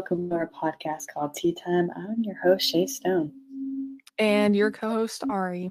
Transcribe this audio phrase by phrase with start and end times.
[0.00, 1.90] welcome to our podcast called Tea Time.
[1.94, 3.30] I'm your host, Shaye Stone.
[4.18, 5.70] And your co host, Ari.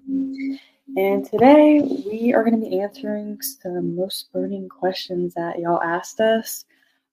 [0.96, 6.20] And today we are going to be answering some most burning questions that y'all asked
[6.20, 6.66] us.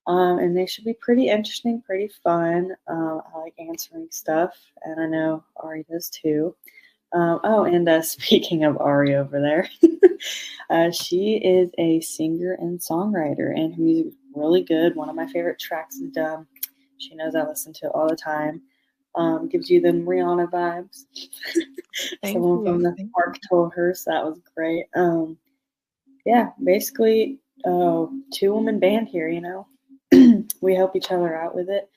[0.06, 2.76] Um, and they should be pretty interesting, pretty fun.
[2.86, 4.52] Um, I like answering stuff,
[4.82, 6.54] and I know Ari does too.
[7.14, 9.70] Um, oh, and uh, speaking of Ari over there,
[10.70, 14.94] uh, she is a singer and songwriter, and her music is really good.
[14.94, 16.46] One of my favorite tracks is "Dumb."
[16.98, 18.62] She knows I listen to it all the time.
[19.14, 21.06] Um, gives you them Rihanna vibes.
[22.32, 24.86] Someone from the park told her, so that was great.
[24.94, 25.38] Um,
[26.26, 29.28] yeah, basically, uh, two woman band here.
[29.28, 29.66] You know,
[30.60, 31.88] we help each other out with it.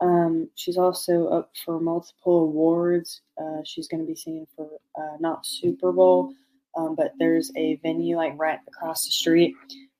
[0.00, 3.22] Um, she's also up for multiple awards.
[3.40, 4.68] Uh, she's going to be singing for
[4.98, 6.34] uh, not Super Bowl,
[6.76, 9.54] um, but there's a venue like right across the street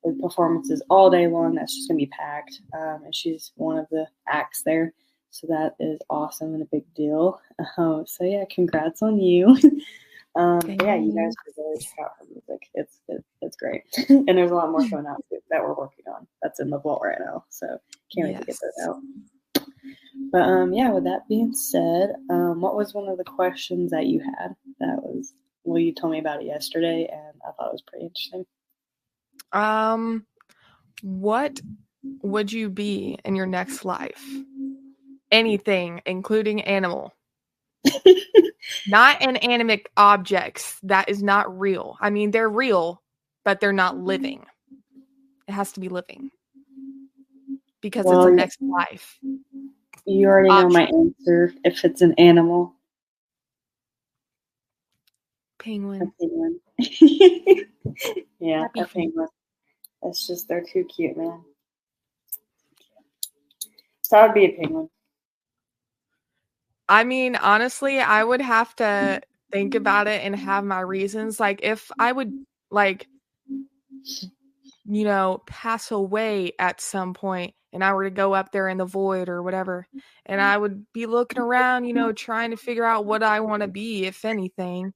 [0.06, 1.54] with performances all day long.
[1.54, 4.94] That's just going to be packed, um, and she's one of the acts there.
[5.30, 7.40] So that is awesome and a big deal.
[7.58, 9.56] Uh, so yeah, congrats on you.
[10.36, 12.68] Um, yeah, you guys should really check out her music.
[12.74, 16.26] It's it, it's great, and there's a lot more coming out that we're working on.
[16.42, 17.66] That's in the vault right now, so
[18.14, 18.40] can't wait yes.
[18.40, 19.66] to get those out.
[20.30, 24.08] But um, yeah, with that being said, um, what was one of the questions that
[24.08, 24.54] you had?
[24.78, 25.32] That was
[25.64, 28.44] well, you told me about it yesterday, and I thought it was pretty interesting.
[29.52, 30.26] Um,
[31.02, 31.60] what
[32.22, 34.24] would you be in your next life?
[35.30, 37.14] Anything, including animal.
[38.86, 40.78] not inanimate objects.
[40.82, 41.96] That is not real.
[42.00, 43.02] I mean, they're real,
[43.44, 44.44] but they're not living.
[45.48, 46.30] It has to be living
[47.80, 49.18] because well, it's a next life.
[50.06, 51.52] You already know my answer.
[51.64, 52.74] If it's an animal,
[55.58, 56.12] penguin.
[56.20, 56.60] Penguin.
[58.38, 59.28] yeah, a penguin.
[60.02, 61.42] It's just they're too cute, man.
[64.02, 64.88] So I'd be a penguin.
[66.88, 69.20] I mean, honestly, I would have to
[69.50, 71.40] think about it and have my reasons.
[71.40, 72.32] Like, if I would
[72.70, 73.08] like,
[74.84, 78.78] you know, pass away at some point, and I were to go up there in
[78.78, 79.86] the void or whatever,
[80.24, 83.62] and I would be looking around, you know, trying to figure out what I want
[83.62, 84.94] to be, if anything.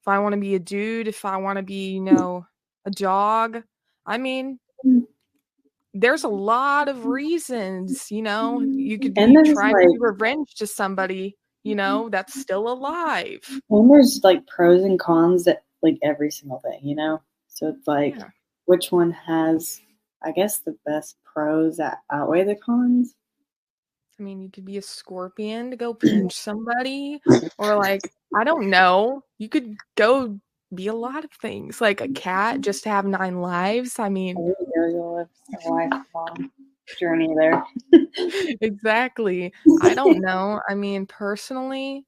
[0.00, 2.12] If I want to be a dude, if I want to be, you mm.
[2.12, 2.46] know,
[2.86, 3.62] a dog.
[4.06, 5.02] I mean, mm.
[5.92, 6.40] there's a mm.
[6.40, 8.60] lot of reasons, you know.
[8.60, 11.78] You could be trying like, to do revenge to somebody, you mm-hmm.
[11.78, 13.40] know, that's still alive.
[13.68, 17.20] And there's like pros and cons that like every single thing, you know.
[17.48, 18.28] So it's like yeah.
[18.64, 19.80] which one has
[20.22, 23.14] I guess the best pros that outweigh the cons.
[24.18, 27.20] I mean, you could be a scorpion to go pinch somebody,
[27.58, 28.02] or like,
[28.34, 30.38] I don't know, you could go
[30.72, 33.98] be a lot of things, like a cat just to have nine lives.
[33.98, 34.36] I mean,
[34.74, 36.50] you'll a lifelong
[36.98, 37.64] journey there.
[38.60, 39.52] exactly.
[39.82, 40.60] I don't know.
[40.68, 42.04] I mean, personally,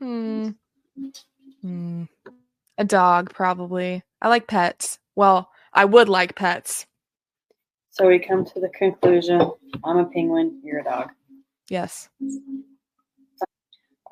[0.00, 0.50] hmm,
[1.60, 2.04] hmm,
[2.78, 4.02] a dog probably.
[4.22, 4.98] I like pets.
[5.14, 6.86] Well, I would like pets.
[7.90, 9.40] So we come to the conclusion
[9.84, 11.10] I'm a penguin, you're a dog.
[11.68, 12.08] Yes.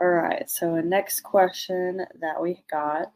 [0.00, 0.48] All right.
[0.50, 3.12] So the next question that we got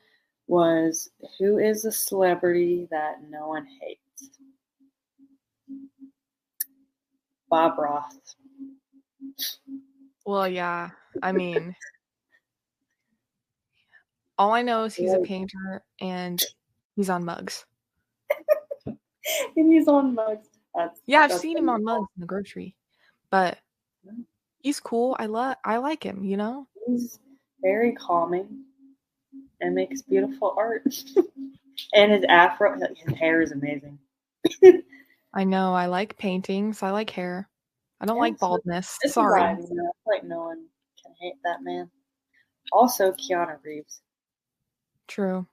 [0.47, 4.31] was Who is a celebrity that no one hates?
[7.51, 8.15] Bob Ross.
[10.27, 10.91] Well, yeah.
[11.23, 11.75] I mean,
[14.39, 16.43] all I know is he's a painter and
[16.97, 17.65] he's on mugs.
[18.87, 20.49] and he's on mugs.
[20.75, 22.77] That's, yeah, I've seen him on mugs in the grocery,
[23.31, 23.59] but
[24.61, 25.17] he's cool.
[25.19, 25.57] I love.
[25.65, 26.23] I like him.
[26.23, 27.19] You know, he's
[27.63, 28.65] very calming
[29.61, 30.83] and makes beautiful art.
[31.95, 33.99] and his afro, his hair is amazing.
[35.35, 35.75] I know.
[35.75, 36.83] I like paintings.
[36.83, 37.49] I like hair.
[38.01, 38.97] I don't like baldness.
[39.07, 39.43] Sorry.
[39.43, 40.67] Right, you know, like no one
[41.03, 41.91] can hate that man.
[42.73, 44.01] Also, Keanu Reeves.
[45.09, 45.47] True.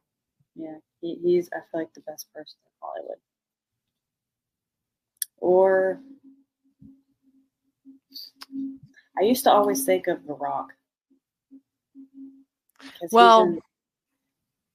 [0.55, 1.49] Yeah, he, he's.
[1.53, 3.17] I feel like the best person in Hollywood
[5.45, 5.99] or
[9.17, 10.73] I used to always think of The Rock.
[13.11, 13.57] Well,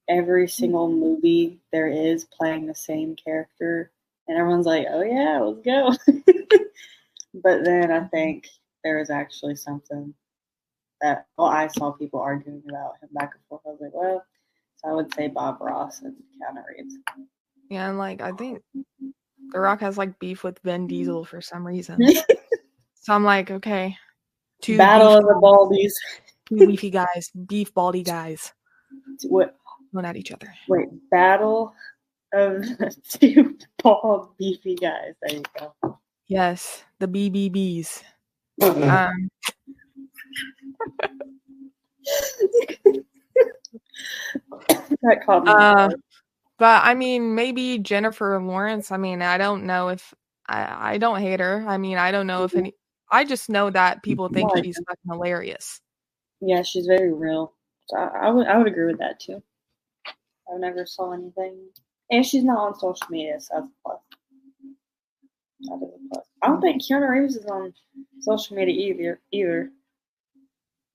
[0.07, 3.91] every single movie there is playing the same character,
[4.27, 5.93] and everyone's like, "Oh yeah, let's go."
[7.33, 8.47] but then I think
[8.83, 10.13] there is actually something
[11.01, 13.61] that well, I saw people arguing about him back and forth.
[13.65, 14.23] I was like, well,
[14.77, 16.95] so I would say Bob Ross and Keanu Reeves.
[17.69, 18.61] Yeah, and like I think
[19.51, 21.99] the Rock has like beef with Vin Diesel for some reason.
[22.95, 23.97] so I'm like, okay.
[24.61, 25.93] Two Battle of the Baldies.
[26.57, 28.51] Two beefy guys, beef baldy guys.
[29.29, 29.55] What?
[29.93, 30.53] Going at each other.
[30.67, 31.73] Wait, battle
[32.33, 32.65] of
[33.09, 35.13] two bald beefy guys.
[35.21, 35.97] There you go.
[36.27, 38.03] Yes, the BBBs.
[38.61, 38.71] Um,
[45.01, 45.51] that caught me.
[45.51, 45.89] Uh,
[46.57, 48.91] but I mean, maybe Jennifer Lawrence.
[48.91, 50.13] I mean, I don't know if
[50.47, 51.63] I, I don't hate her.
[51.67, 52.73] I mean, I don't know if any.
[53.09, 54.63] I just know that people think Right.
[54.65, 55.81] she's fucking hilarious.
[56.41, 57.53] Yeah, she's very real.
[57.87, 59.41] So I, I would I would agree with that too.
[60.51, 61.57] I've never saw anything,
[62.09, 63.99] and she's not on social media, so that's a plus.
[65.61, 66.25] That is a plus.
[66.43, 67.73] I don't think Keanu Reeves is on
[68.21, 69.21] social media either.
[69.31, 69.71] Either.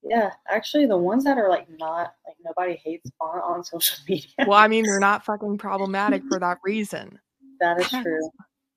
[0.02, 4.30] Yeah, actually, the ones that are like not like nobody hates aren't on social media.
[4.46, 7.18] Well, I mean, they're not fucking problematic for that reason.
[7.60, 8.30] that is true.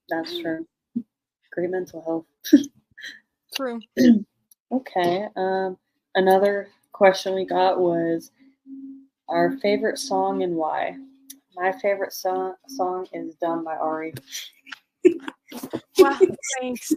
[0.10, 0.66] That's true.
[1.52, 2.02] Great mental
[2.52, 2.66] health.
[3.56, 3.80] True.
[4.72, 5.28] Okay.
[5.36, 5.80] Um,
[6.16, 8.32] another question we got was
[9.28, 10.96] our favorite song and why.
[11.56, 14.14] My favorite song song is "Done" by Ari.
[15.98, 16.20] Wow,
[16.60, 16.94] thanks.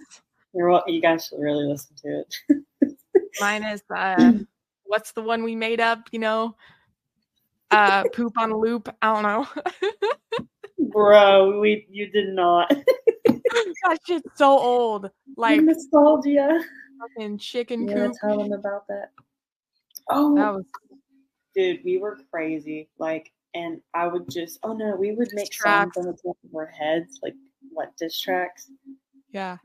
[0.54, 2.96] You're you guys should really listen to it.
[3.40, 4.32] Mine is uh,
[4.84, 6.08] what's the one we made up?
[6.12, 6.56] You know,
[7.70, 8.94] uh, poop on a loop.
[9.00, 9.48] I don't know.
[10.92, 12.68] Bro, we you did not.
[13.24, 15.10] that shit's so old.
[15.36, 16.60] Like nostalgia.
[17.16, 18.16] Fucking chicken You wanna coop.
[18.20, 19.10] tell them about that?
[20.10, 20.64] Oh, That was
[21.54, 22.88] dude, we were crazy.
[22.98, 25.94] Like, and I would just, oh no, we would make Tracks.
[25.94, 27.34] songs on the top of our heads, like
[27.70, 28.70] what diss tracks.
[29.32, 29.58] yeah.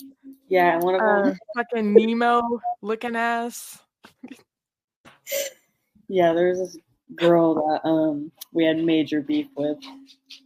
[0.49, 2.41] Yeah, and one of them, Uh, fucking Nemo
[2.81, 3.79] looking ass.
[6.07, 6.77] yeah, there was this
[7.15, 9.77] girl that um we had major beef with,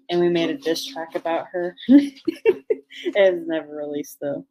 [0.10, 1.76] and we made a diss track about her.
[1.88, 2.64] it
[3.34, 4.46] was never released though.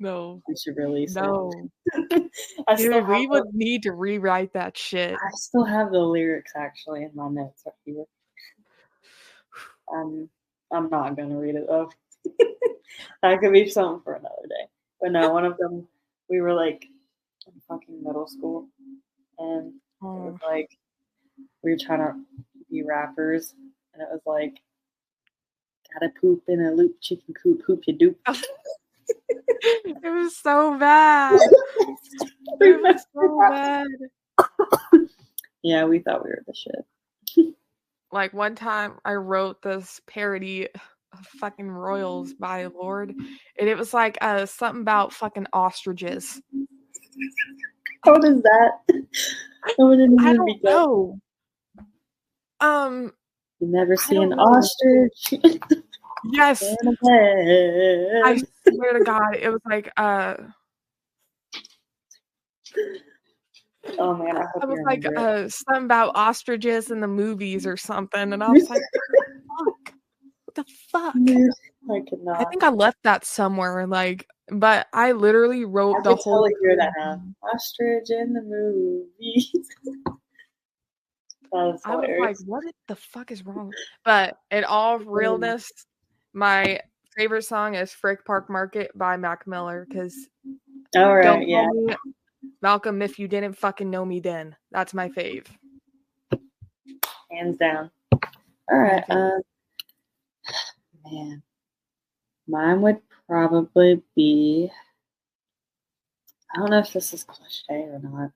[0.00, 0.42] No.
[0.48, 1.52] We should release No.
[1.92, 2.30] it.
[2.66, 5.14] I Dude, have we the- would need to rewrite that shit.
[5.14, 8.04] I still have the lyrics actually in my notes right here.
[9.92, 10.28] Um,
[10.72, 11.90] I'm not gonna read it though.
[13.22, 14.68] that could be something for another day.
[15.00, 15.86] But no, one of them
[16.28, 16.86] we were like
[17.46, 18.68] in fucking middle school,
[19.38, 20.46] and it was Oh.
[20.48, 20.70] like
[21.62, 22.14] we were trying to
[22.70, 23.54] be rappers,
[23.92, 24.54] and it was like
[25.92, 27.94] gotta poop in a loop, chicken coop, hoop you
[28.26, 28.42] doop.
[30.02, 31.38] it was so bad.
[32.62, 33.86] It was so bad.
[35.62, 37.54] yeah, we thought we were the shit.
[38.12, 43.14] Like one time I wrote this parody of fucking Royals by Lorde,
[43.58, 46.42] and it was like uh something about fucking ostriches.
[48.04, 48.72] How does that?
[49.68, 51.18] I don't know.
[52.60, 53.12] Um
[53.60, 54.36] You never see an know.
[54.36, 55.34] ostrich
[56.24, 58.22] yes, in a bed.
[58.24, 60.36] I swear to God, it was like uh
[63.98, 68.32] oh man, I I was like uh something about ostriches in the movies or something,
[68.32, 68.82] and I was like,
[69.58, 69.94] fuck.
[70.44, 71.14] What the fuck?
[71.90, 72.40] I could not.
[72.40, 76.42] I think I left that somewhere, like, but I literally wrote I the whole.
[76.42, 77.22] totally hear that now.
[77.54, 79.50] Ostrich in the movies.
[81.52, 83.72] I was like, what the fuck is wrong?
[84.04, 85.70] But in all realness,
[86.32, 86.80] my
[87.16, 90.14] favorite song is Frick Park Market by Mac Miller because
[90.96, 91.66] All don't yeah.
[91.66, 91.94] me
[92.62, 94.54] Malcolm if you didn't fucking know me then.
[94.70, 95.46] That's my fave.
[97.30, 97.90] hands down.
[98.12, 99.40] All right, um,
[101.04, 101.42] man,
[102.46, 104.70] mine would probably be.
[106.54, 108.30] I don't know if this is cliche or not.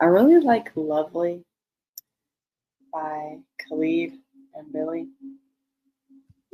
[0.00, 1.44] I really like "Lovely"
[2.92, 4.12] by Khalid
[4.54, 5.08] and Billie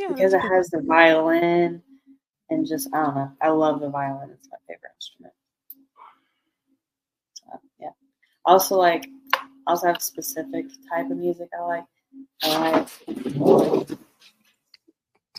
[0.00, 1.82] Yeah, because it has the violin
[2.48, 3.32] and just I don't know.
[3.42, 4.30] I love the violin.
[4.30, 5.34] It's my favorite instrument.
[7.34, 7.90] So, yeah.
[8.46, 11.84] Also like I also have a specific type of music I like.
[12.42, 13.88] I like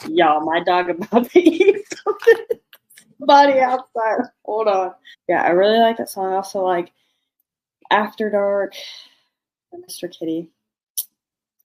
[0.07, 2.59] Y'all, my dog about to eat something.
[3.19, 4.25] Body outside.
[4.45, 4.93] Hold on.
[5.27, 6.33] Yeah, I really like that song.
[6.33, 6.91] Also like
[7.89, 8.75] After Dark
[9.73, 10.11] Mr.
[10.11, 10.49] Kitty.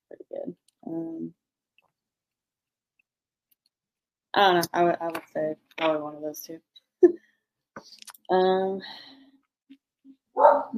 [0.08, 0.56] Pretty good.
[0.86, 1.34] Um
[4.37, 4.62] I don't know.
[4.75, 6.61] I would I would say probably one of those two.
[8.35, 8.81] um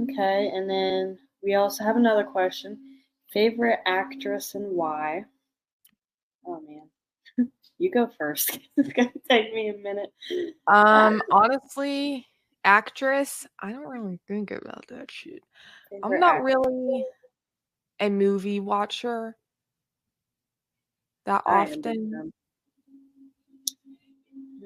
[0.01, 2.79] okay, and then we also have another question.
[3.33, 5.25] Favorite actress and why?
[6.47, 7.51] Oh man.
[7.79, 8.59] you go first.
[8.77, 10.13] it's gonna take me a minute.
[10.69, 12.27] Um, honestly,
[12.65, 15.43] actress, I don't really think about that shit.
[16.03, 17.05] I'm not act- really
[18.01, 19.37] a movie watcher
[21.27, 22.33] that I often.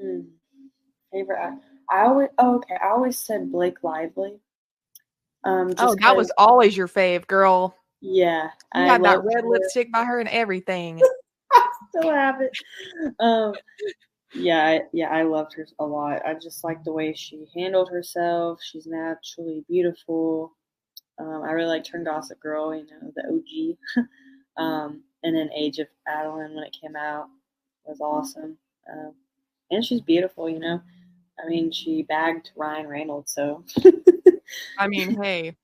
[0.03, 0.21] Hmm.
[1.13, 2.77] Favorite act- I always oh, okay.
[2.83, 4.41] I always said Blake Lively.
[5.45, 7.77] Um, just Oh, that was always your fave, girl.
[8.01, 8.45] yeah.
[8.75, 9.49] You I had that red her.
[9.49, 11.01] lipstick by her and everything.
[11.53, 12.53] I still have it.
[13.21, 13.55] Um,
[14.35, 16.25] yeah, I, yeah, I loved her a lot.
[16.25, 18.61] I just like the way she handled herself.
[18.63, 20.57] She's naturally beautiful.
[21.19, 24.07] Um, I really liked her in Gossip Girl, you know, the OG.
[24.57, 27.27] um, and then Age of Adaline when it came out
[27.85, 28.57] was awesome.
[28.91, 29.15] Um,
[29.73, 30.81] and she's beautiful, you know.
[31.43, 33.65] I mean, she bagged Ryan Reynolds, so.
[34.79, 35.57] I mean, hey.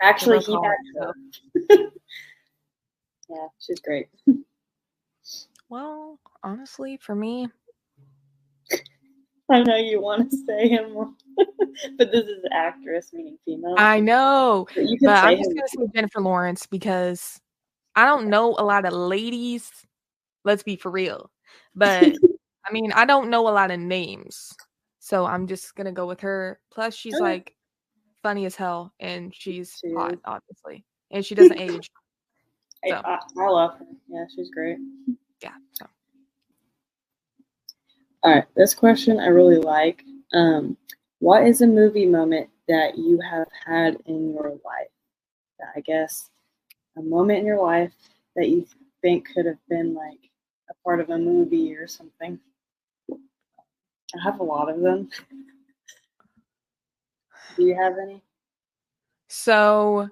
[0.00, 1.12] Actually, he bagged her.
[3.28, 4.08] yeah, she's great.
[5.68, 7.48] Well, honestly, for me,
[9.50, 11.16] I know you want to say him,
[11.98, 13.74] but this is actress, meaning female.
[13.78, 17.40] I know, but, but I'm just gonna say Jennifer Lawrence because
[17.94, 19.70] I don't know a lot of ladies.
[20.44, 21.30] Let's be for real,
[21.74, 22.16] but
[22.68, 24.52] I mean, I don't know a lot of names,
[24.98, 26.60] so I'm just gonna go with her.
[26.72, 27.22] Plus, she's okay.
[27.22, 27.56] like
[28.22, 31.90] funny as hell, and she's she hot, obviously, and she doesn't age.
[32.86, 32.94] So.
[33.04, 33.86] I, I love her.
[34.08, 34.78] Yeah, she's great
[35.42, 35.52] yeah.
[35.72, 35.86] So.
[38.22, 40.02] All right, this question I really like.
[40.32, 40.76] Um,
[41.20, 44.90] what is a movie moment that you have had in your life?
[45.58, 46.30] That I guess
[46.98, 47.92] a moment in your life
[48.34, 48.66] that you
[49.00, 50.30] think could have been like
[50.70, 52.38] a part of a movie or something.
[54.14, 55.08] I have a lot of them.
[57.56, 58.22] Do you have any?
[59.28, 60.08] So,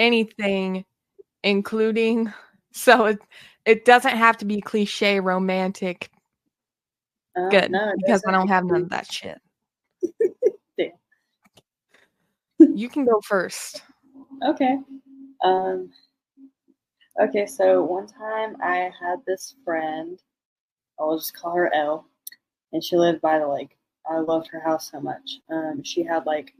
[0.00, 0.84] anything,
[1.42, 2.32] including
[2.72, 3.18] so it
[3.64, 6.10] it doesn't have to be cliche romantic.
[7.36, 9.40] Uh, good no, because I don't have none of that shit.
[12.58, 13.82] you can go first.
[14.46, 14.78] Okay.
[15.44, 15.90] Um.
[17.20, 20.20] Okay, so one time I had this friend.
[21.00, 22.07] I'll just call her L,
[22.72, 23.76] and she lived by the lake.
[24.08, 25.40] I loved her house so much.
[25.50, 26.54] Um, she had like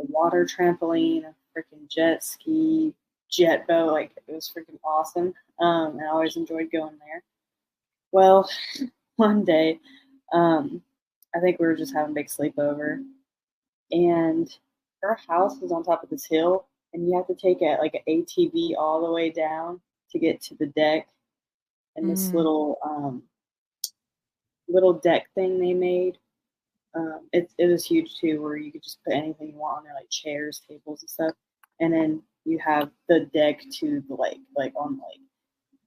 [0.00, 2.94] a water trampoline, a freaking jet ski,
[3.30, 3.92] jet boat.
[3.92, 5.34] Like it was freaking awesome.
[5.58, 7.22] Um, and I always enjoyed going there.
[8.12, 8.48] Well,
[9.16, 9.80] one day,
[10.32, 10.82] um,
[11.34, 13.02] I think we were just having a big sleepover,
[13.90, 14.48] and
[15.02, 17.94] her house was on top of this hill, and you have to take a like
[17.94, 21.08] an ATV all the way down to get to the deck,
[21.96, 22.34] and this mm.
[22.34, 23.22] little um,
[24.68, 26.18] little deck thing they made.
[26.94, 29.84] Um, it, it was huge too, where you could just put anything you want on
[29.84, 31.32] there, like chairs, tables, and stuff.
[31.80, 35.20] And then you have the deck to the lake, like on the lake.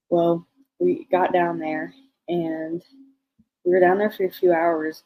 [0.09, 0.45] Well,
[0.79, 1.93] we got down there
[2.27, 2.83] and
[3.65, 5.03] we were down there for a few hours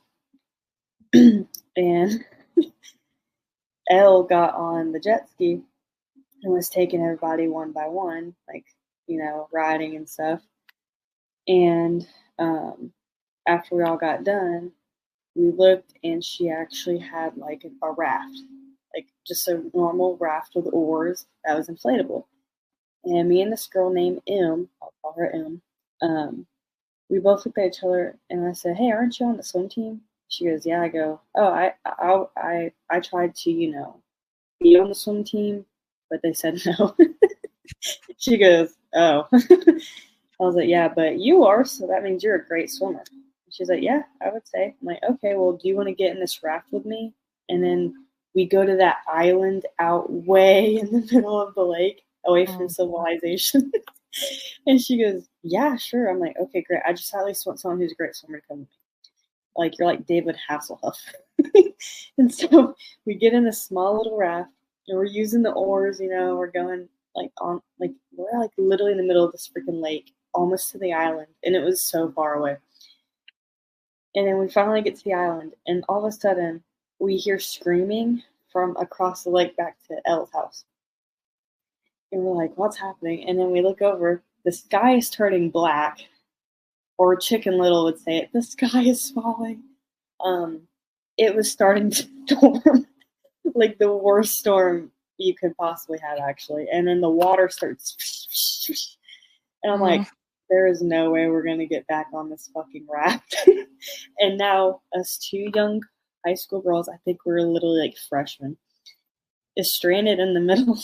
[1.13, 1.47] and
[3.89, 5.61] Elle got on the jet ski
[6.43, 8.65] and was taking everybody one by one, like,
[9.07, 10.41] you know, riding and stuff.
[11.47, 12.05] And
[12.39, 12.91] um,
[13.47, 14.71] after we all got done,
[15.35, 18.37] we looked and she actually had like a raft
[18.93, 22.25] like just a normal raft with oars that was inflatable.
[23.05, 25.61] And me and this girl named M, I'll call her M,
[26.01, 26.45] um,
[27.09, 29.69] we both looked at each other and I said, Hey, aren't you on the swim
[29.69, 30.01] team?
[30.29, 30.81] She goes, Yeah.
[30.81, 33.97] I go, Oh, I, I, I, I tried to, you know,
[34.61, 35.65] be on the swim team,
[36.09, 36.95] but they said no.
[38.17, 39.27] she goes, Oh.
[39.33, 43.03] I was like, Yeah, but you are, so that means you're a great swimmer.
[43.53, 44.75] She's like, Yeah, I would say.
[44.81, 47.13] I'm like, Okay, well, do you want to get in this raft with me?
[47.49, 47.93] And then
[48.33, 52.63] we go to that island out way in the middle of the lake, away from
[52.63, 52.67] oh.
[52.67, 53.71] civilization.
[54.67, 56.09] and she goes, Yeah, sure.
[56.09, 56.81] I'm like, Okay, great.
[56.85, 58.77] I just at least want someone who's a great swimmer to come with me.
[59.55, 60.97] Like, you're like David Hasselhoff.
[62.17, 64.49] and so we get in a small little raft
[64.87, 68.93] and we're using the oars, you know, we're going like on, like, we're like literally
[68.93, 71.27] in the middle of this freaking lake, almost to the island.
[71.43, 72.57] And it was so far away.
[74.15, 76.63] And then we finally get to the island, and all of a sudden,
[76.99, 80.65] we hear screaming from across the lake back to Elle's house.
[82.11, 83.27] And we're like, what's happening?
[83.27, 85.99] And then we look over, the sky is turning black,
[86.97, 89.63] or Chicken Little would say it, the sky is falling.
[90.23, 90.61] Um,
[91.17, 92.87] it was starting to storm,
[93.55, 96.67] like the worst storm you could possibly have, actually.
[96.71, 98.67] And then the water starts,
[99.63, 100.22] and I'm like, mm-hmm.
[100.53, 103.35] There is no way we're gonna get back on this fucking raft.
[104.19, 105.81] and now us two young
[106.23, 108.55] high school girls, I think we are literally like freshmen,
[109.57, 110.77] is stranded in the middle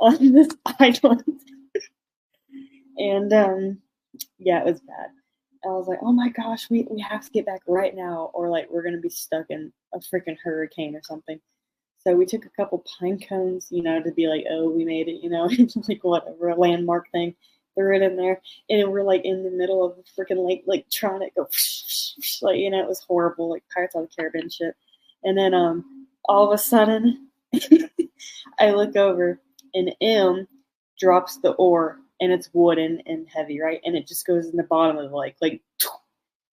[0.00, 1.24] on this island.
[2.98, 3.78] and um,
[4.38, 5.08] yeah, it was bad.
[5.64, 8.50] I was like, oh my gosh, we, we have to get back right now, or
[8.50, 11.40] like we're gonna be stuck in a freaking hurricane or something.
[12.00, 15.08] So we took a couple pine cones, you know, to be like, oh, we made
[15.08, 15.48] it, you know,
[15.88, 17.34] like whatever, a landmark thing
[17.78, 21.20] threw it in there, and we're like in the middle of freaking lake, like trying
[21.20, 21.42] to go,
[22.42, 24.74] like you know, it was horrible, like Pirates of the Caribbean shit.
[25.24, 27.28] And then um, all of a sudden,
[28.58, 29.40] I look over,
[29.74, 30.48] and M
[30.98, 33.80] drops the oar, and it's wooden and heavy, right?
[33.84, 35.60] And it just goes in the bottom of the lake, like,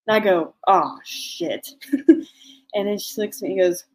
[0.07, 1.67] And I go, oh shit.
[2.07, 2.27] and
[2.73, 3.85] then she looks at me and goes,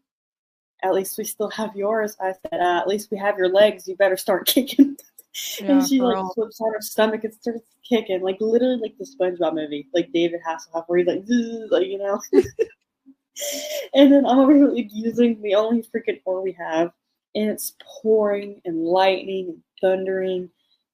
[0.83, 2.17] at least we still have yours.
[2.21, 3.87] I said, uh, at least we have your legs.
[3.87, 4.97] You better start kicking.
[5.61, 6.33] Yeah, and she like real.
[6.35, 10.41] flips on her stomach and starts kicking, like literally like the SpongeBob movie, like David
[10.47, 11.25] Hasselhoff, where he's like,
[11.71, 12.21] like you know.
[13.95, 16.93] and then I'm over here like, using the only freaking oar we have,
[17.35, 20.51] and it's pouring and lightning and thundering.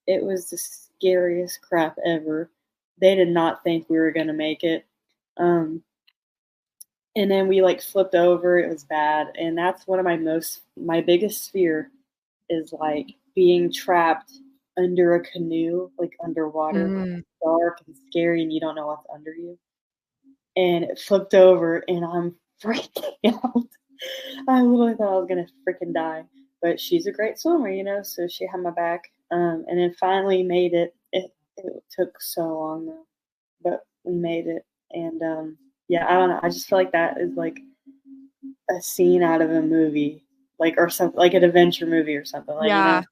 [0.07, 2.51] It was the scariest crap ever.
[3.01, 4.85] They did not think we were gonna make it.
[5.39, 5.83] Um,
[7.15, 8.59] and then we like flipped over.
[8.59, 11.91] It was bad, and that's one of my most my biggest fear
[12.51, 14.33] is like being trapped
[14.77, 17.25] under a canoe, like underwater, Mm.
[17.43, 19.57] dark and scary, and you don't know what's under you.
[20.57, 23.69] And it flipped over, and I'm freaking out.
[24.49, 26.25] I literally thought I was gonna freaking die.
[26.63, 29.03] But she's a great swimmer, you know, so she had my back.
[29.31, 30.95] Um, and then finally made it.
[31.13, 33.07] It it took so long though,
[33.63, 34.65] but we made it.
[34.93, 36.41] And um, yeah, I don't know.
[36.43, 37.59] I just feel like that is like
[38.71, 40.25] a scene out of a movie,
[40.59, 42.55] like or something, like an adventure movie or something.
[42.55, 42.97] Like, yeah.
[42.97, 43.07] You know?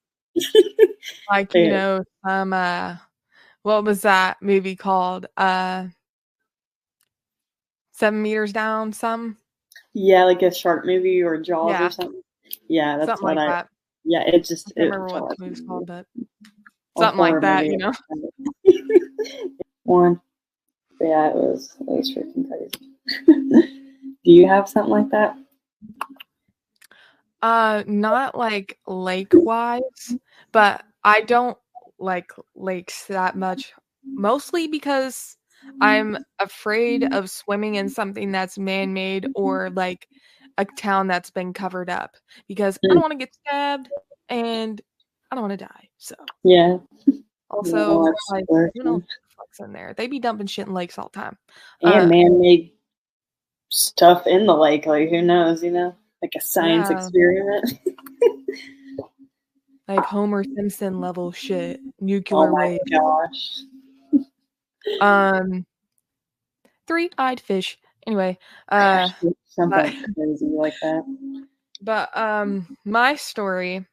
[1.30, 2.96] Like, you know, um uh
[3.62, 5.26] what was that movie called?
[5.36, 5.88] Uh
[7.92, 9.38] Seven Meters Down, some
[9.94, 11.86] yeah, like a shark movie or Jaws Yeah.
[11.86, 12.22] or something.
[12.68, 13.52] Yeah, that's something what like I.
[13.52, 13.68] that.
[14.04, 14.72] Yeah, it just.
[14.76, 16.06] I it, remember what the movie's called, but
[16.98, 17.92] something like that, you know.
[19.84, 20.20] One.
[21.00, 22.90] Yeah, it was it was freaking crazy.
[24.24, 25.36] Do you have something like that?
[27.44, 30.16] Uh, not like lake wise,
[30.50, 31.58] but I don't
[31.98, 33.74] like lakes that much.
[34.16, 35.36] Mostly because
[35.78, 40.08] I'm afraid of swimming in something that's man made or like
[40.56, 42.16] a town that's been covered up
[42.48, 42.92] because I Mm.
[42.94, 43.90] don't want to get stabbed
[44.30, 44.80] and
[45.30, 45.88] I don't want to die.
[45.98, 46.78] So Yeah.
[47.50, 48.92] also that's like fair, who knows too.
[48.94, 49.92] what the fuck's in there?
[49.92, 51.36] They be dumping shit in lakes all the time.
[51.82, 52.72] And Uh, man-made
[53.68, 54.86] stuff in the lake.
[54.86, 55.62] Like who knows?
[55.62, 56.96] You know, like a science Yeah.
[56.96, 57.78] experiment.
[59.86, 61.78] Like Homer Simpson level shit.
[61.78, 62.80] oh Nuclear my wave.
[62.90, 63.60] gosh.
[64.98, 65.66] Um,
[66.86, 67.76] three-eyed fish.
[68.06, 68.38] Anyway,
[68.70, 69.10] uh,
[69.46, 71.02] something crazy like that.
[71.82, 73.84] but um, my story.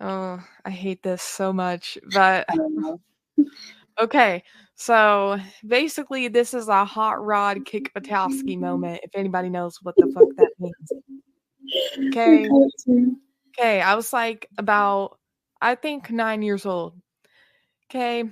[0.00, 1.96] Oh, I hate this so much.
[2.12, 3.00] But I don't know.
[4.00, 4.42] okay,
[4.74, 8.98] so basically, this is a hot rod kick Buttowski moment.
[9.04, 10.74] If anybody knows what the fuck that means.
[12.08, 12.48] Okay.
[13.58, 15.18] Okay, I was like about,
[15.60, 16.94] I think nine years old.
[17.86, 18.24] Okay,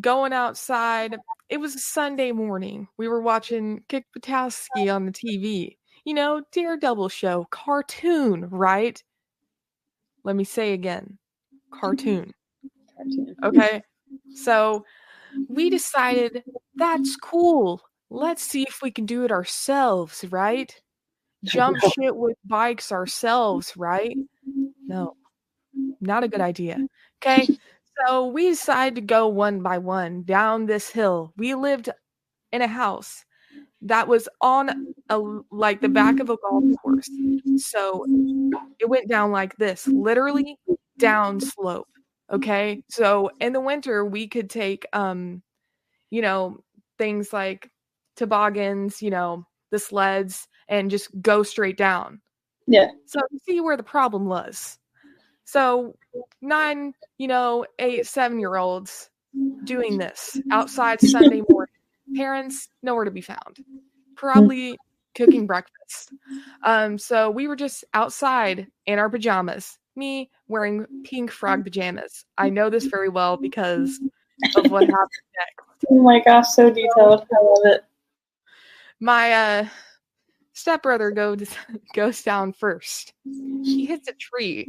[0.00, 1.16] going outside.
[1.48, 2.88] It was a Sunday morning.
[2.96, 5.76] We were watching Kick Buttowski on the TV.
[6.04, 9.02] You know, Daredevil show, cartoon, right?
[10.24, 11.18] Let me say again,
[11.70, 12.32] cartoon.
[12.96, 13.36] Cartoon.
[13.42, 13.82] Okay,
[14.34, 14.84] so
[15.48, 16.44] we decided
[16.76, 17.82] that's cool.
[18.10, 20.74] Let's see if we can do it ourselves, right?
[21.44, 24.16] Jump shit with bikes ourselves, right?
[24.86, 25.16] No,
[26.00, 26.86] not a good idea.
[27.22, 27.48] Okay,
[28.06, 31.32] so we decided to go one by one down this hill.
[31.36, 31.90] We lived
[32.52, 33.24] in a house
[33.82, 35.18] that was on a
[35.50, 37.10] like the back of a golf course.
[37.56, 38.06] So
[38.78, 40.56] it went down like this, literally
[40.98, 41.88] down slope.
[42.30, 42.82] Okay?
[42.90, 45.42] So in the winter we could take um
[46.10, 46.58] you know
[46.98, 47.70] things like
[48.16, 52.20] toboggans, you know, the sleds and just go straight down.
[52.66, 52.90] Yeah.
[53.04, 54.78] So you see where the problem was.
[55.44, 55.96] So
[56.40, 59.10] nine, you know, eight, seven year olds
[59.64, 61.74] doing this outside Sunday morning.
[62.16, 63.58] Parents nowhere to be found.
[64.16, 64.78] Probably
[65.16, 66.12] cooking breakfast.
[66.64, 69.76] Um, so we were just outside in our pajamas.
[69.96, 72.24] Me wearing pink frog pajamas.
[72.38, 73.98] I know this very well because
[74.54, 75.84] of what happened next.
[75.90, 77.26] Oh my gosh, so detailed.
[77.32, 77.84] I love it.
[79.00, 79.68] My uh
[80.52, 81.54] stepbrother goes
[81.94, 83.14] goes down first.
[83.24, 84.68] He hits a tree,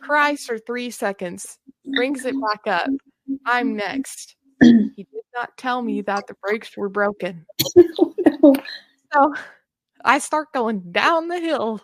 [0.00, 1.58] cries for three seconds,
[1.94, 2.90] brings it back up.
[3.46, 4.36] I'm next.
[4.60, 7.46] He did not tell me that the brakes were broken.
[7.76, 8.54] no.
[9.12, 9.32] So
[10.04, 11.80] I start going down the hill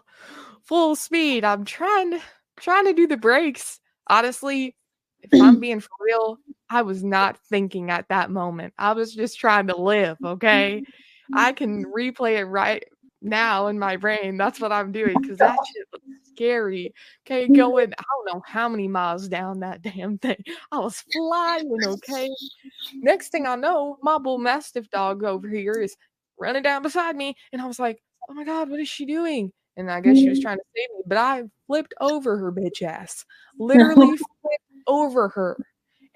[0.64, 1.44] full speed.
[1.44, 2.20] I'm trying to
[2.58, 3.80] trying to do the brakes.
[4.08, 4.74] Honestly,
[5.22, 6.38] if I'm being for real,
[6.70, 8.74] I was not thinking at that moment.
[8.78, 10.82] I was just trying to live, okay?
[11.34, 12.84] I can replay it right
[13.22, 14.36] now in my brain.
[14.36, 16.94] That's what I'm doing because that shit was scary.
[17.26, 17.54] Okay, mm-hmm.
[17.54, 20.42] going, I don't know how many miles down that damn thing.
[20.72, 22.28] I was flying, okay?
[22.94, 25.96] Next thing I know, my bull mastiff dog over here is
[26.38, 27.36] running down beside me.
[27.52, 29.52] And I was like, oh my God, what is she doing?
[29.76, 30.42] And I guess she was mm-hmm.
[30.42, 33.24] trying to save me, but I flipped over her bitch ass.
[33.58, 35.56] Literally flipped over her.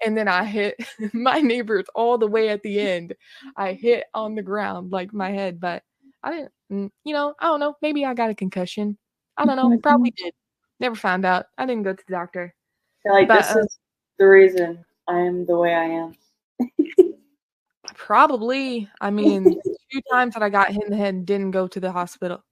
[0.05, 0.75] and then I hit
[1.13, 3.15] my neighbors all the way at the end.
[3.55, 5.83] I hit on the ground like my head, but
[6.21, 6.51] I didn't.
[6.71, 7.75] Mm, You know, I don't know.
[7.81, 8.97] Maybe I got a concussion.
[9.37, 9.77] I don't know.
[9.79, 10.33] Probably did.
[10.79, 11.45] Never found out.
[11.57, 12.53] I didn't go to the doctor.
[13.05, 13.79] Like But, this uh, is
[14.17, 16.15] the reason I am the way I am.
[17.95, 18.89] Probably.
[19.01, 19.59] I mean,
[19.91, 22.43] two times that I got hit in the head and didn't go to the hospital.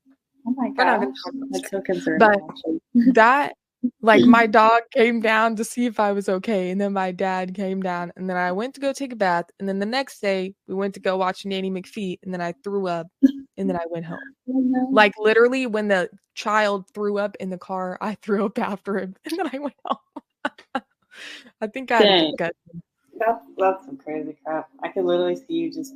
[0.46, 2.20] Oh my We're not gosh, gonna talk about that's so concerning.
[2.20, 3.12] But- actually.
[3.14, 3.54] that
[4.02, 4.32] like mm-hmm.
[4.32, 7.82] my dog came down to see if I was okay, and then my dad came
[7.82, 10.54] down, and then I went to go take a bath, and then the next day
[10.68, 13.86] we went to go watch Nanny McPhee, and then I threw up, and then I
[13.90, 14.20] went home.
[14.50, 14.90] Oh, no.
[14.92, 19.16] Like literally, when the child threw up in the car, I threw up after him,
[19.26, 19.98] and then I went home.
[21.62, 22.28] I think I had a Dang.
[22.38, 22.84] concussion.
[23.20, 24.68] That's that's some crazy crap.
[24.82, 25.94] I could literally see you just,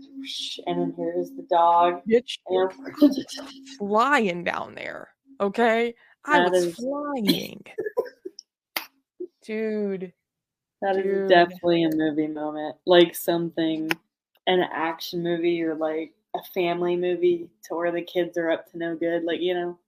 [0.65, 2.02] and then here's the dog.
[2.08, 2.38] Bitch,
[3.78, 5.10] flying down there.
[5.41, 5.93] Okay,
[6.28, 7.63] I That was is- flying,
[9.44, 10.13] dude.
[10.82, 11.30] that is Dude.
[11.30, 13.90] definitely a movie moment, like something,
[14.46, 18.78] an action movie or like a family movie to where the kids are up to
[18.78, 19.24] no good.
[19.24, 19.80] Like you know,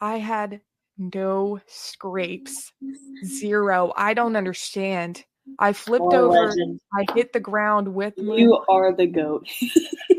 [0.00, 0.60] I had
[0.98, 2.72] no scrapes.
[3.24, 3.92] Zero.
[3.96, 5.24] I don't understand.
[5.58, 6.46] I flipped a over.
[6.48, 6.80] legend.
[6.92, 9.48] I hit the ground with You are the goat.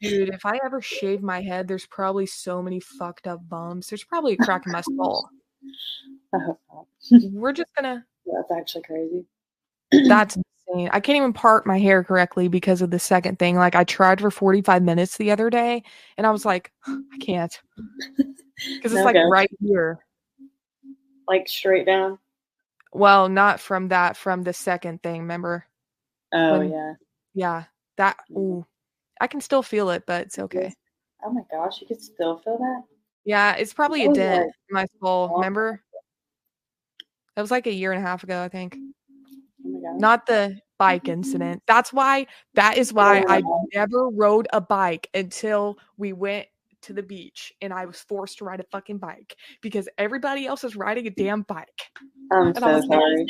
[0.00, 0.28] dude.
[0.30, 3.88] If I ever shave my head, there's probably so many fucked up bumps.
[3.88, 5.28] There's probably a crack in my skull.
[6.34, 6.86] I hope not.
[7.32, 8.04] We're just gonna.
[8.26, 9.24] That's actually crazy.
[10.08, 10.36] That's
[10.68, 10.90] insane.
[10.92, 13.56] I can't even part my hair correctly because of the second thing.
[13.56, 15.82] Like I tried for 45 minutes the other day,
[16.16, 17.58] and I was like, I can't
[18.16, 19.98] because it's No like right here.
[21.28, 22.18] Like straight down.
[22.92, 24.16] Well, not from that.
[24.16, 25.20] From the second thing.
[25.22, 25.64] Remember?
[26.32, 26.94] Oh When- yeah.
[27.34, 27.64] Yeah,
[27.96, 28.16] that.
[28.32, 28.66] Ooh,
[29.20, 30.72] I can still feel it, but it's okay.
[31.24, 32.82] Oh my gosh, you can still feel that.
[33.24, 34.80] Yeah, it's probably a Oh, dent yeah.
[34.80, 34.86] in my.
[35.02, 35.34] Oh.
[35.36, 35.82] Remember?
[37.36, 38.76] That was like a year and a half ago, I think.
[38.76, 38.90] Mm.
[39.64, 40.00] Oh my gosh.
[40.00, 41.12] Not the bike mm-hmm.
[41.12, 41.62] incident.
[41.66, 42.26] That's why.
[42.54, 43.66] That is why oh I Oh.
[43.74, 46.48] never rode a bike until we went
[46.82, 50.64] to the beach, and I was forced to ride a fucking bike because everybody else
[50.64, 51.66] is riding a damn bike.
[52.32, 53.26] I'm And I so was like, sorry.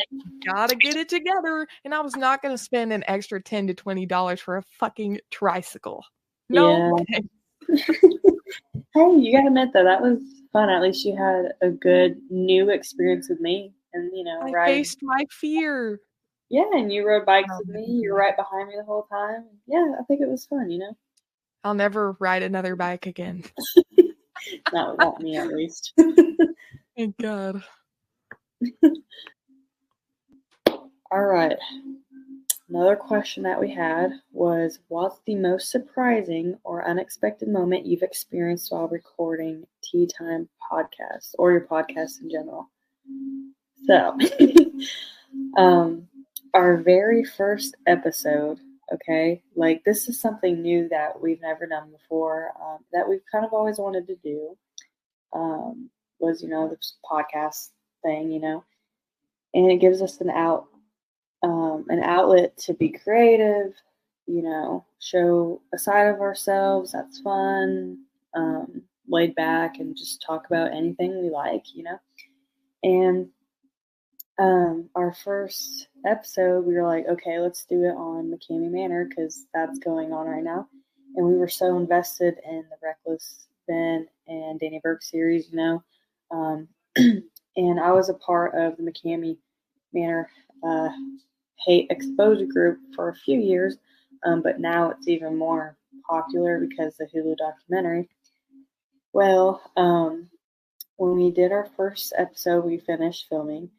[0.46, 4.06] Gotta get it together, and I was not gonna spend an extra ten to twenty
[4.06, 6.04] dollars for a fucking tricycle.
[6.48, 7.18] No Yeah.
[8.94, 10.18] Hey, you gotta admit though, that was
[10.52, 10.68] fun.
[10.68, 14.74] At least you had a good new experience with me, and you know, I riding.
[14.78, 16.00] faced my fear.
[16.48, 17.84] Yeah, and you rode bikes Oh, with me.
[17.86, 19.44] You were right behind me the whole time.
[19.68, 20.68] Yeah, I think it was fun.
[20.68, 20.96] You know,
[21.64, 23.44] I'll never ride another bike again.
[24.73, 25.92] not without me at least.
[26.96, 27.62] Thank God.
[31.12, 31.57] All right.
[32.68, 38.70] Another question that we had was What's the most surprising or unexpected moment you've experienced
[38.70, 42.70] while recording Tea Time podcast or your podcast in general?
[43.87, 44.16] So,
[45.57, 46.07] um,
[46.55, 48.61] our very first episode,
[48.92, 53.44] okay, like this is something new that we've never done before, um, that we've kind
[53.44, 54.57] of always wanted to do,
[55.33, 57.68] um, was, you know, this podcast
[58.03, 58.64] thing, you know,
[59.55, 60.66] and it gives us an out
[61.42, 63.72] um, an outlet to be creative,
[64.26, 67.98] you know, show a side of ourselves that's fun,
[68.35, 71.98] um, laid back, and just talk about anything we like, you know.
[72.83, 73.29] And
[74.40, 79.46] um, our first episode, we were like, okay, let's do it on McKamey Manor because
[79.53, 80.66] that's going on right now.
[81.14, 85.85] And we were so invested in the Reckless Ben and Danny Burke series, you know.
[86.31, 89.37] Um, and I was a part of the McKamey
[89.92, 90.31] Manor
[90.66, 90.88] uh,
[91.66, 93.76] hate exposure group for a few years,
[94.24, 95.76] um, but now it's even more
[96.09, 98.09] popular because the Hulu documentary.
[99.12, 100.31] Well, um,
[100.96, 103.70] when we did our first episode, we finished filming.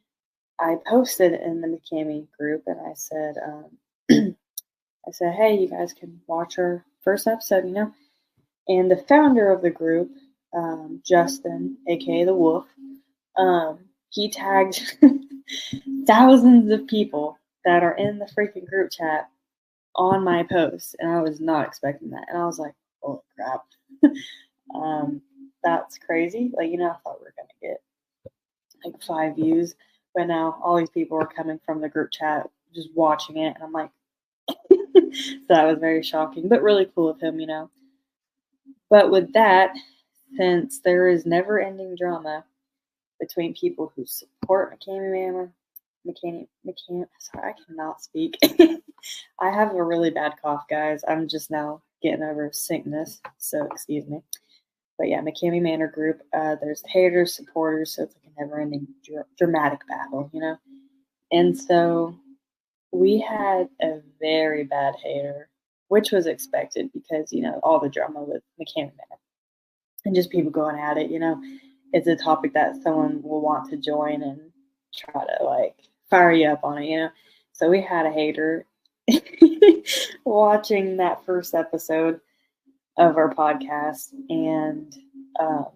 [0.61, 3.77] I posted in the McKamey group and I said, um,
[5.07, 7.91] I said, hey, you guys can watch our first episode, you know.
[8.67, 10.11] And the founder of the group,
[10.55, 12.65] um, Justin, aka the Wolf,
[13.37, 14.97] um, he tagged
[16.07, 19.29] thousands of people that are in the freaking group chat
[19.95, 22.25] on my post, and I was not expecting that.
[22.29, 23.63] And I was like, "Oh crap,
[24.75, 25.21] um,
[25.63, 27.81] that's crazy!" Like, you know, I thought we were gonna get
[28.85, 29.75] like five views,
[30.15, 33.63] but now all these people are coming from the group chat, just watching it, and
[33.63, 33.91] I'm like,
[34.49, 34.79] so
[35.49, 37.69] that was very shocking, but really cool of him, you know.
[38.89, 39.71] But with that,
[40.37, 42.43] since there is never-ending drama
[43.19, 45.53] between people who support McKamey Manor
[46.05, 48.37] mechanic mechanic sorry i cannot speak.
[49.39, 51.03] I have a really bad cough guys.
[51.07, 54.21] I'm just now getting over sickness so excuse me.
[54.97, 58.15] But yeah mckamey manor group uh, there's haters supporters so it's
[58.49, 60.57] like a never ending dr- dramatic battle you know
[61.31, 62.15] and so
[62.91, 65.49] we had a very bad hater,
[65.87, 68.43] which was expected because you know all the drama with
[68.77, 68.91] Manor
[70.05, 71.11] and just people going at it.
[71.11, 71.41] You know,
[71.93, 74.51] it's a topic that someone will want to join and
[74.95, 75.75] try to like
[76.09, 76.85] fire you up on it.
[76.87, 77.09] You know,
[77.53, 78.65] so we had a hater
[80.25, 82.19] watching that first episode
[82.97, 84.93] of our podcast, and
[85.39, 85.67] um,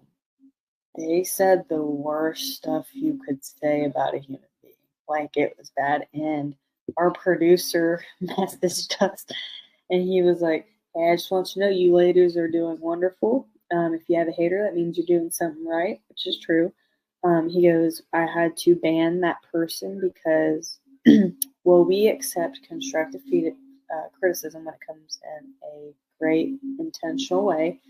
[0.96, 4.74] they said the worst stuff you could say about a human being.
[5.08, 6.06] Like it was bad.
[6.14, 6.54] And
[6.96, 9.26] our producer messaged us
[9.90, 12.78] and he was like, Hey, I just want you to know you ladies are doing
[12.80, 13.48] wonderful.
[13.72, 16.72] Um, if you have a hater, that means you're doing something right, which is true.
[17.24, 20.78] Um, he goes, I had to ban that person because,
[21.64, 23.52] well, we accept constructive feed,
[23.92, 27.80] uh, criticism when it comes in a great intentional way.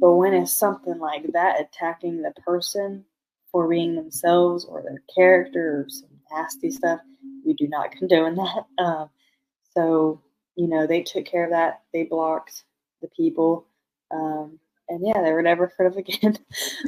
[0.00, 3.04] But when it's something like that attacking the person
[3.50, 7.00] for being themselves or their character or some nasty stuff,
[7.44, 8.64] we do not condone that.
[8.78, 9.10] Um,
[9.74, 10.20] so,
[10.56, 11.82] you know, they took care of that.
[11.92, 12.64] They blocked
[13.00, 13.66] the people.
[14.10, 16.38] Um, and yeah, they were never heard of again.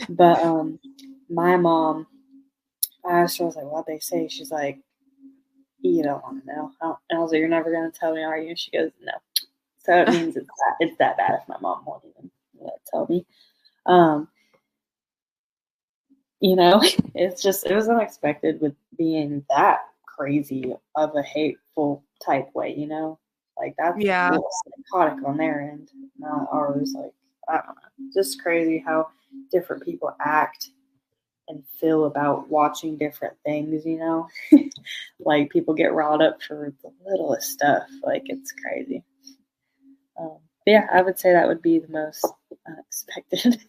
[0.09, 0.79] but um,
[1.29, 2.07] my mom,
[3.07, 4.29] I asked her, I was like, what'd they say?
[4.29, 4.79] She's like,
[5.81, 6.71] you don't want to know.
[6.81, 8.51] And I was like, you're never going to tell me, are you?
[8.51, 9.13] And she goes, no.
[9.79, 12.31] So it means it's that, it's that bad if my mom won't even
[12.91, 13.27] tell me.
[13.87, 14.29] Um,
[16.41, 16.83] you know,
[17.15, 22.87] it's just it was unexpected with being that crazy of a hateful type way, you
[22.87, 23.19] know?
[23.57, 24.37] Like that's yeah
[24.91, 26.93] psychotic on their end, not ours.
[26.97, 27.13] Like,
[27.49, 28.11] I don't know.
[28.13, 29.09] Just crazy how
[29.53, 30.71] different people act
[31.49, 34.29] and feel about watching different things, you know?
[35.21, 37.85] like people get riled up for the littlest stuff.
[38.03, 39.03] Like it's crazy.
[40.19, 42.27] Um, yeah, I would say that would be the most
[42.67, 43.61] unexpected.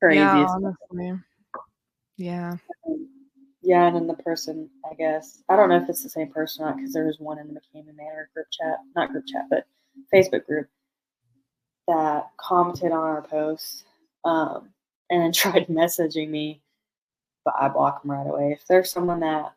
[0.00, 0.20] Crazy.
[0.20, 1.12] Yeah, honestly.
[2.16, 2.56] Yeah.
[3.62, 6.62] yeah, and then the person, I guess, I don't know if it's the same person
[6.62, 9.44] or not because there was one in the McKamey Manor group chat, not group chat,
[9.50, 9.66] but
[10.12, 10.68] Facebook group
[11.88, 13.84] that commented on our post
[14.24, 14.70] um,
[15.10, 16.60] and tried messaging me,
[17.44, 18.52] but I block them right away.
[18.52, 19.54] If there's someone that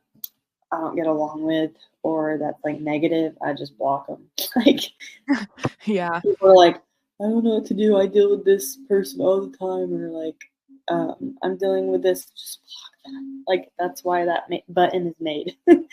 [0.71, 1.71] I don't get along with
[2.03, 4.29] or that's like negative, I just block them.
[4.55, 4.81] like,
[5.85, 6.77] yeah, people are like,
[7.21, 7.97] I don't know what to do.
[7.97, 10.41] I deal with this person all the time, or like,
[10.87, 12.25] um, I'm dealing with this.
[12.25, 13.43] Just block them.
[13.47, 15.55] Like that's why that ma- button is made.
[15.67, 15.85] and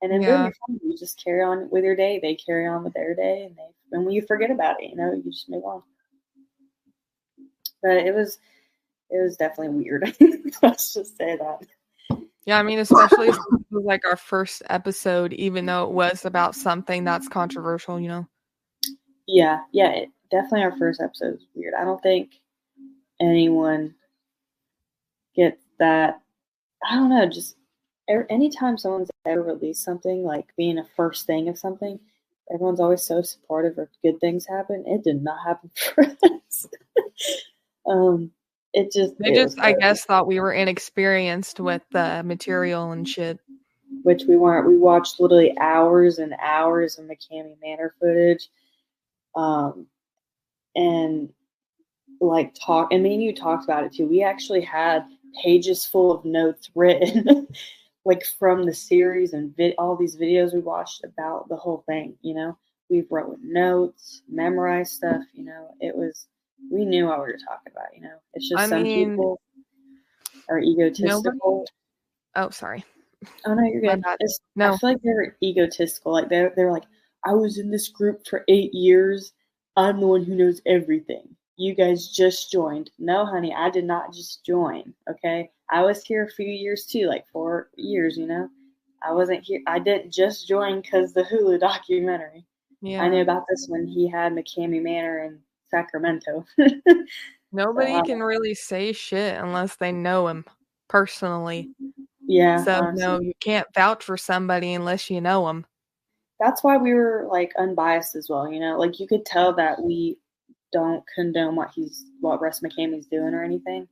[0.00, 0.50] then yeah.
[0.82, 2.18] you just carry on with your day.
[2.20, 4.96] They carry on with their day, and they and when you forget about it, you
[4.96, 5.82] know, you just move on.
[7.82, 8.38] But it was,
[9.10, 10.14] it was definitely weird.
[10.62, 11.66] Let's just say that.
[12.44, 13.30] Yeah, I mean, especially
[13.70, 18.26] like our first episode, even though it was about something that's controversial, you know.
[19.26, 21.74] Yeah, yeah, it, definitely our first episode was weird.
[21.78, 22.32] I don't think
[23.20, 23.94] anyone
[25.36, 26.20] gets that.
[26.84, 27.54] I don't know, just
[28.08, 32.00] anytime someone's ever released something, like being a first thing of something,
[32.52, 34.84] everyone's always so supportive of good things happen.
[34.86, 36.66] It did not happen for us.
[37.86, 38.32] um,
[38.72, 43.38] it just they just I guess thought we were inexperienced with the material and shit.
[44.02, 44.66] Which we weren't.
[44.66, 48.48] We watched literally hours and hours of McKamey Manor footage.
[49.34, 49.86] Um,
[50.74, 51.30] and
[52.20, 54.06] like talk and me and you talked about it too.
[54.06, 55.04] We actually had
[55.42, 57.46] pages full of notes written
[58.04, 62.14] like from the series and vid- all these videos we watched about the whole thing,
[62.22, 62.56] you know.
[62.88, 65.74] We wrote notes, memorized stuff, you know.
[65.80, 66.26] It was
[66.70, 68.16] we knew what we were talking about, you know.
[68.34, 69.40] It's just I some mean, people
[70.48, 71.22] are egotistical.
[71.22, 71.66] Nobody?
[72.36, 72.84] Oh, sorry.
[73.46, 74.02] Oh no, you're good.
[74.56, 76.12] no, I feel like they're egotistical.
[76.12, 76.84] Like they're they're like,
[77.24, 79.32] I was in this group for eight years.
[79.76, 81.36] I'm the one who knows everything.
[81.56, 82.90] You guys just joined.
[82.98, 84.92] No, honey, I did not just join.
[85.08, 88.16] Okay, I was here a few years too, like four years.
[88.16, 88.48] You know,
[89.06, 89.60] I wasn't here.
[89.66, 92.44] I didn't just join because the Hulu documentary.
[92.80, 95.38] Yeah, I knew about this when he had McKamey Manor in
[95.72, 96.44] Sacramento.
[97.52, 100.44] Nobody so, can really say shit unless they know him
[100.88, 101.70] personally.
[102.26, 102.62] Yeah.
[102.64, 103.04] So honestly.
[103.04, 105.66] no, you can't vouch for somebody unless you know them.
[106.40, 108.50] That's why we were like unbiased as well.
[108.50, 110.18] You know, like you could tell that we
[110.72, 113.86] don't condone what he's what Russ McKamey's doing or anything,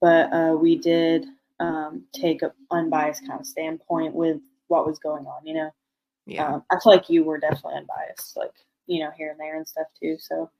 [0.00, 1.24] but uh, we did
[1.60, 5.46] um, take an unbiased kind of standpoint with what was going on.
[5.46, 5.70] You know.
[6.26, 6.46] Yeah.
[6.46, 8.52] Um, I feel like you were definitely unbiased, like
[8.86, 10.16] you know, here and there and stuff too.
[10.20, 10.50] So.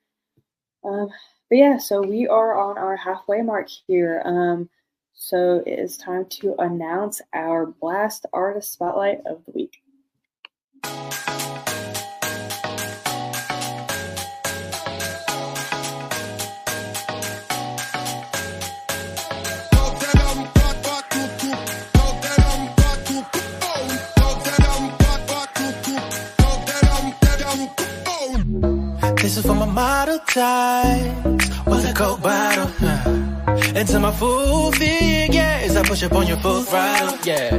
[0.85, 1.09] Um,
[1.49, 4.23] but yeah, so we are on our halfway mark here.
[4.25, 4.68] Um,
[5.14, 9.83] so it is time to announce our Blast Artist Spotlight of the Week.
[29.40, 32.68] Model ties was a coke bottle.
[33.75, 37.18] Into my full figures, I push up on your full throttle.
[37.25, 37.51] Yeah,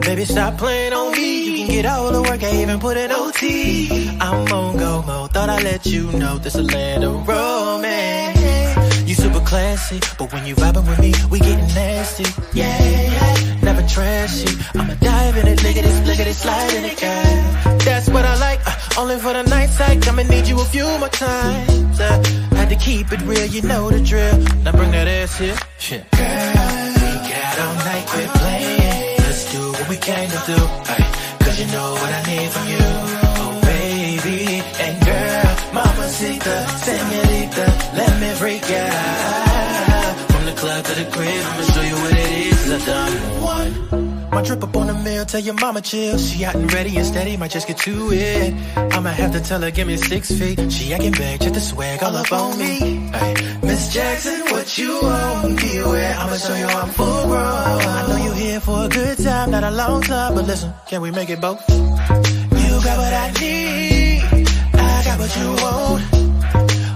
[0.00, 1.44] baby, stop playing on me.
[1.44, 4.16] You can get all the work, I even put in OT.
[4.20, 9.08] I'm on go mode, thought I'd let you know this a land of romance.
[9.08, 12.24] You super classy, but when you vibing with me, we getting nasty.
[12.54, 14.48] Yeah, yeah, never trashy.
[14.74, 17.78] I'ma dive in it, at this, at this, slide in it, yeah.
[17.84, 18.57] That's what I like,
[18.98, 20.06] only for the night side.
[20.08, 22.00] I'ma need you a few more times.
[22.00, 22.22] Uh,
[22.58, 24.36] had to keep it real, you know the drill.
[24.64, 25.56] Now bring that ass here.
[25.78, 26.02] Shit.
[26.10, 29.18] Girl, we got all night, quit playing.
[29.24, 30.58] Let's do what we came to do.
[31.44, 32.86] Cause you know what I need from you.
[33.38, 34.38] Oh, baby.
[34.84, 37.66] And girl, mamacita, senorita,
[37.98, 40.14] let me freak out.
[40.32, 42.72] From the club to the crib, I'ma show you what it is.
[42.72, 44.07] I done one.
[44.30, 46.18] My drip up on the mill, tell your mama chill.
[46.18, 48.54] She out and ready and steady, might just get to it.
[48.76, 50.70] I'ma have to tell her, give me six feet.
[50.70, 53.10] She acting big, check the swag all up on me.
[53.62, 55.56] Miss Jackson, what you want?
[55.60, 57.38] Beware, I'ma show you I'm full grown.
[57.40, 61.00] I know you here for a good time, not a long time, but listen, can
[61.00, 61.62] we make it both?
[61.68, 64.22] You got what I need,
[64.74, 66.02] I got what you want.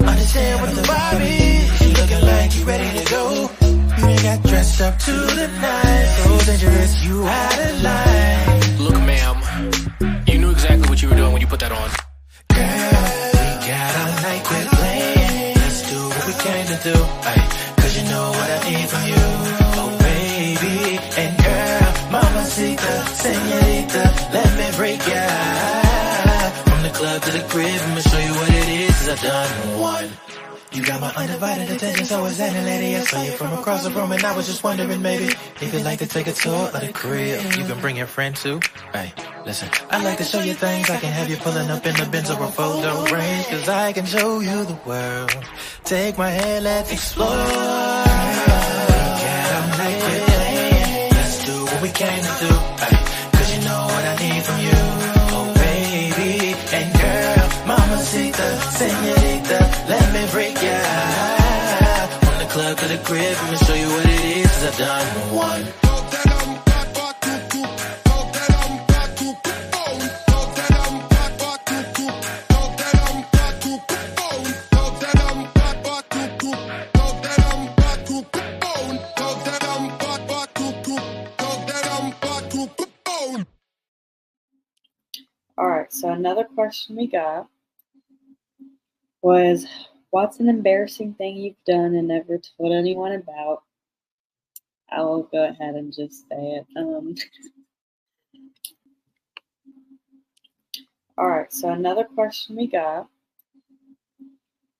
[0.09, 1.81] Understand what the vibe is.
[1.81, 3.62] You looking like you ready to go.
[4.23, 6.07] Got dressed up to the night.
[6.23, 8.79] So dangerous, you out of line.
[8.79, 9.37] Look, ma'am,
[10.29, 11.89] you knew exactly what you were doing when you put that on.
[12.55, 13.03] Girl,
[13.35, 15.57] we got all night, quit playing.
[15.59, 16.97] Let's do what we came to do.
[17.27, 17.41] Ay,
[17.83, 19.25] Cause you know what I need from you.
[19.83, 20.77] Oh, baby.
[21.19, 24.05] And girl, mamacita, senorita,
[24.39, 25.27] let me break ya.
[26.71, 28.95] From the club to the crib, I'ma show you what it is.
[28.99, 30.11] Cause I've done one.
[30.73, 32.97] You got my undivided attention, so is any lady.
[32.97, 35.27] I saw you from across the room, and I was just wondering, maybe,
[35.61, 37.45] if you'd like to take a tour of the crib.
[37.59, 38.59] You can bring your friend too.
[38.93, 39.13] Hey,
[39.45, 40.89] listen, I like to show you things.
[40.89, 43.93] I can have you pulling up in the Benz or a photo range, cause I
[43.93, 45.37] can show you the world.
[45.85, 47.29] Take my hand, let's explore.
[49.83, 51.11] Night, quit playing.
[51.13, 52.55] Let's do what we came to do.
[52.87, 52.97] Ay,
[53.33, 54.81] Cause you know what I need from you.
[55.37, 56.55] Oh, baby.
[56.77, 59.32] And girl, mamacita, senorita, let me
[60.41, 62.09] ya.
[62.25, 64.47] From the club to the crib, I'ma show you what it is.
[64.47, 65.65] Cause I've done one.
[85.59, 87.47] All right, so another question we got
[89.21, 89.67] was
[90.13, 93.63] what's an embarrassing thing you've done and never told anyone about?
[94.91, 96.67] I will go ahead and just say it.
[96.77, 97.15] Um,
[101.19, 103.09] all right, so another question we got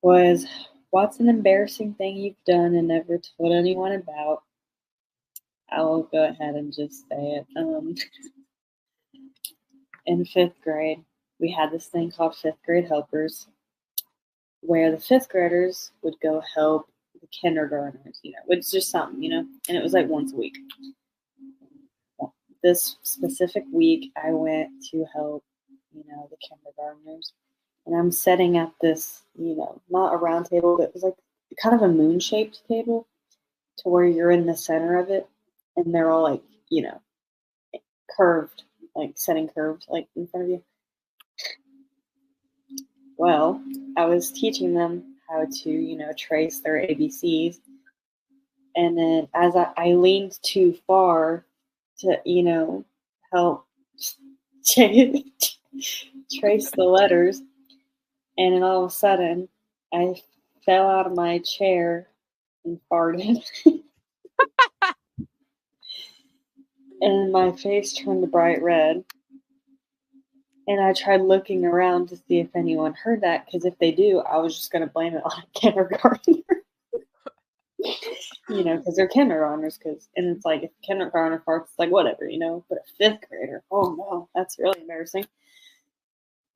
[0.03, 0.47] was
[0.91, 4.43] what's an embarrassing thing you've done and never told anyone about?
[5.71, 7.47] I will go ahead and just say it.
[7.57, 7.95] Um,
[10.07, 11.03] in fifth grade,
[11.41, 13.47] we had this thing called fifth grade helpers,
[14.63, 16.89] where the fifth graders would go help
[17.21, 18.19] the kindergartners.
[18.23, 20.57] You know, it's just something, you know, and it was like once a week.
[22.63, 25.45] This specific week, I went to help,
[25.93, 27.33] you know, the kindergartners,
[27.87, 31.17] and I'm setting up this, you know, not a round table, but it was like
[31.61, 33.09] kind of a moon shaped table
[33.79, 35.29] to where you're in the center of it,
[35.77, 37.01] and they're all like, you know,
[38.17, 38.63] curved
[38.95, 40.63] like setting curved like in front of you.
[43.17, 43.63] Well,
[43.97, 47.59] I was teaching them how to, you know, trace their ABCs.
[48.75, 51.45] And then as I, I leaned too far
[51.99, 52.85] to, you know,
[53.33, 53.67] help
[54.75, 55.25] trace
[56.71, 57.41] the letters.
[58.39, 59.49] And then all of a sudden,
[59.93, 60.15] I
[60.65, 62.09] fell out of my chair
[62.65, 63.43] and farted.
[67.01, 69.05] and my face turned bright red.
[70.73, 74.21] And I tried looking around to see if anyone heard that, because if they do,
[74.21, 76.43] I was just going to blame it on a kindergartner.
[78.49, 79.77] you know, because they're kindergartners.
[79.77, 82.65] Because and it's like if kindergartner farts, it's like whatever, you know.
[82.71, 85.27] But a fifth grader, oh no, that's really embarrassing.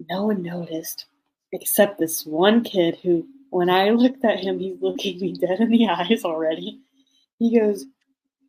[0.08, 1.04] No one noticed,
[1.52, 5.68] except this one kid who, when I looked at him, he's looking me dead in
[5.68, 6.80] the eyes already.
[7.38, 7.84] He goes,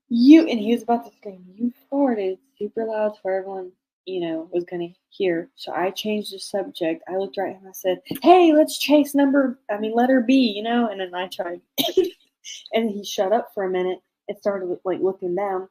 [0.08, 3.74] you and he was about to scream you farted super loud for everyone
[4.08, 7.62] you know was going to hear so i changed the subject i looked right at
[7.62, 11.14] him i said hey let's chase number i mean letter b you know and then
[11.14, 11.60] i tried
[12.74, 14.00] and he shut up for a minute
[14.30, 15.62] and started like looking down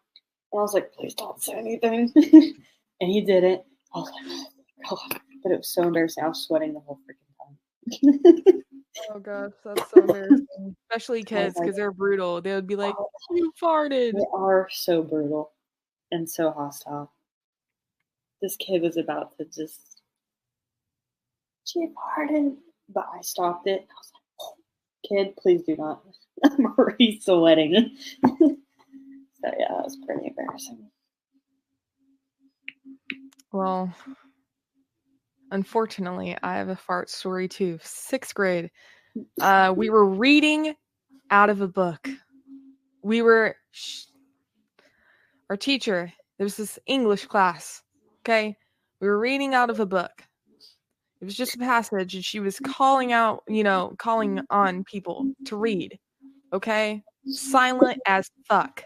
[0.53, 2.13] and i was like please don't say anything
[3.01, 3.63] and he didn't
[3.95, 4.47] i was like
[4.91, 5.21] oh, God.
[5.43, 8.63] but it was so embarrassing i was sweating the whole freaking time
[9.11, 10.47] Oh gosh, that's so embarrassing.
[10.91, 12.41] Especially oh, kids, like- because they're brutal.
[12.41, 15.53] They would be like, Oh, "You farted." They are so brutal
[16.11, 17.13] and so hostile.
[18.43, 20.03] This kid was about to just
[21.65, 22.59] she pardon.
[22.89, 23.81] but I stopped it.
[23.81, 24.55] I was like, "Oh,
[25.09, 26.03] "Kid, please do not."
[26.45, 27.97] I'm already sweating.
[28.27, 28.57] so
[29.43, 30.91] yeah, that was pretty embarrassing.
[33.53, 33.93] Well,
[35.51, 37.79] unfortunately, I have a fart story too.
[37.83, 38.71] Sixth grade.
[39.41, 40.75] Uh, we were reading
[41.31, 42.07] out of a book.
[43.03, 44.05] We were, sh-
[45.49, 47.83] our teacher, there was this English class.
[48.27, 48.57] Okay.
[49.01, 50.11] We were reading out of a book.
[51.21, 55.33] It was just a passage, and she was calling out, you know, calling on people
[55.45, 55.97] to read.
[56.53, 57.05] Okay.
[57.29, 58.83] Silent as fuck.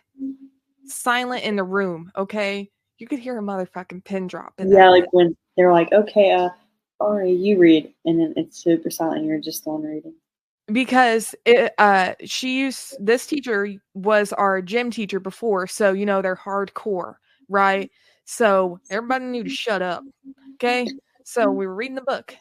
[0.84, 2.12] Silent in the room.
[2.18, 2.70] Okay.
[2.98, 4.52] You could hear a motherfucking pin drop.
[4.58, 6.50] Yeah, that like when they're like, "Okay, uh,
[7.00, 9.24] Ari, you read," and then it's super silent.
[9.24, 10.12] You're just on reading.
[10.70, 16.22] because it, uh she used this teacher was our gym teacher before so you know
[16.22, 17.14] they're hardcore
[17.48, 17.90] right
[18.30, 19.54] so everybody knew to mm-hmm.
[19.54, 20.04] shut up
[20.54, 20.86] okay?
[21.24, 21.56] So mm-hmm.
[21.56, 22.34] we were reading the book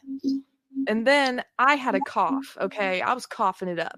[0.88, 3.02] and then i had a cough okay?
[3.02, 3.98] I was coughing it up.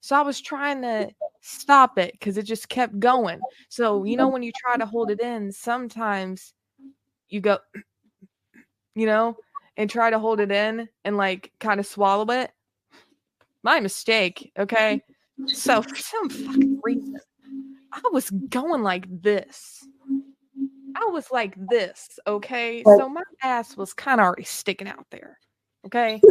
[0.00, 1.10] So i was trying to
[1.42, 3.38] stop it because it just kept going.
[3.68, 6.54] So you know when you try to hold it in sometimes
[7.28, 7.58] you go
[8.94, 9.36] you know
[9.76, 12.50] and try to hold it in and like kind of swallow it?
[13.62, 15.02] My mistake, okay?
[15.48, 17.18] So for some fucking reason,
[17.92, 19.86] I was going like this.
[20.96, 22.82] I was like this, okay?
[22.84, 25.38] So my ass was kind of already sticking out there,
[25.86, 26.20] okay?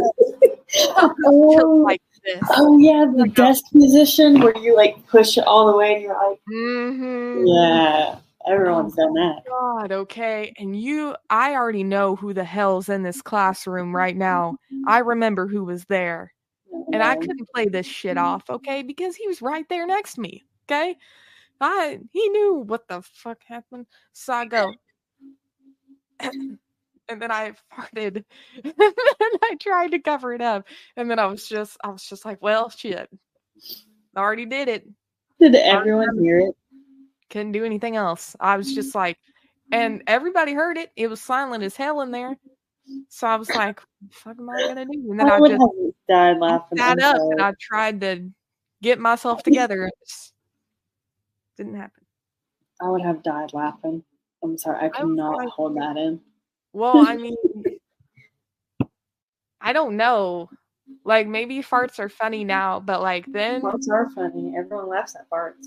[1.24, 2.42] Oh, like this.
[2.56, 6.14] oh yeah, the desk position where you like push it all the way and you're
[6.30, 7.46] like, Mm-hmm.
[7.46, 8.18] yeah,
[8.50, 9.42] everyone's done that.
[9.48, 10.52] God, okay.
[10.58, 14.56] And you, I already know who the hell's in this classroom right now.
[14.88, 16.32] I remember who was there.
[16.92, 20.20] and I couldn't play this shit off, okay, because he was right there next to
[20.20, 20.96] me, okay.
[21.60, 24.72] I he knew what the fuck happened, so I go,
[26.20, 26.58] and
[27.08, 28.24] then I farted,
[28.64, 32.04] and then I tried to cover it up, and then I was just, I was
[32.04, 33.08] just like, well, shit,
[34.14, 34.86] I already did it,
[35.40, 36.56] Did everyone hear it?
[37.30, 38.36] couldn't do anything else.
[38.38, 39.18] I was just like,
[39.72, 40.92] and everybody heard it.
[40.96, 42.36] It was silent as hell in there,
[43.08, 45.10] so I was like, what fuck am I gonna do?
[45.10, 45.62] And then I I just
[46.08, 46.78] died laughing.
[46.78, 48.30] sat up and I tried to
[48.82, 49.90] get myself together.
[50.04, 50.32] Just
[51.56, 52.04] didn't happen.
[52.80, 54.02] I would have died laughing.
[54.42, 56.20] I'm sorry, I I could was not like- hold that in.
[56.72, 57.34] Well, I mean,
[59.60, 60.50] I don't know.
[61.04, 64.54] Like maybe farts are funny now, but like then, Farts are funny.
[64.56, 65.66] Everyone laughs at farts.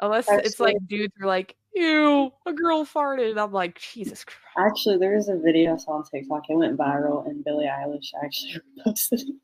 [0.00, 4.40] unless it's like dudes are like, "Ew, a girl farted," I'm like, Jesus Christ.
[4.58, 6.42] Actually, there was a video I saw on TikTok.
[6.50, 9.36] It went viral, and Billie Eilish actually posted it.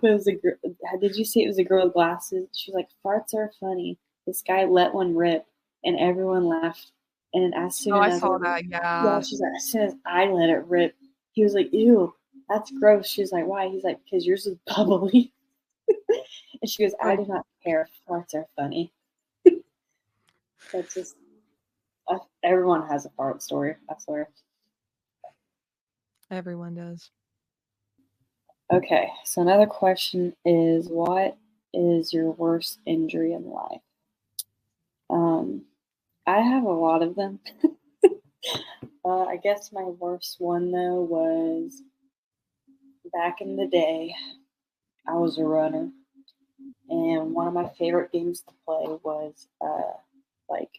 [0.00, 0.54] But it was a girl.
[1.00, 1.42] Did you see?
[1.42, 2.48] It was a girl with glasses.
[2.54, 3.98] She was like, "Farts are funny."
[4.30, 5.44] This guy let one rip,
[5.82, 6.92] and everyone laughed.
[7.34, 8.64] And as soon Oh, I saw everyone- that.
[8.64, 9.20] Yeah, Yeah.
[9.22, 10.94] she's like, as soon as I let it rip,
[11.32, 12.14] he was like, "Ew,
[12.48, 15.32] that's gross." She's like, "Why?" He's like, "Because yours is bubbly."
[15.88, 17.88] and she goes, "I do not care.
[17.90, 18.92] if Farts are funny."
[20.72, 21.16] That's just.
[22.08, 23.74] I, everyone has a fart story.
[23.88, 24.30] I swear.
[26.30, 27.10] Everyone does.
[28.72, 31.36] Okay, so another question is what
[31.74, 33.80] is your worst injury in life?
[35.10, 35.62] Um,
[36.26, 37.40] I have a lot of them.
[39.04, 41.82] uh, I guess my worst one though was
[43.12, 44.14] back in the day.
[45.06, 45.90] I was a runner,
[46.88, 49.98] and one of my favorite games to play was uh,
[50.48, 50.70] like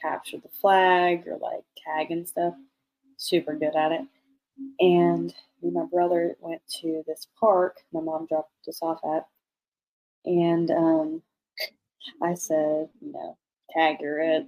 [0.00, 2.54] capture the flag or like tag and stuff.
[3.16, 4.02] Super good at it.
[4.78, 9.26] And me and my brother went to this park my mom dropped us off at.
[10.24, 11.22] And um,
[12.22, 13.12] I said, you
[13.76, 14.46] know, tag you're it.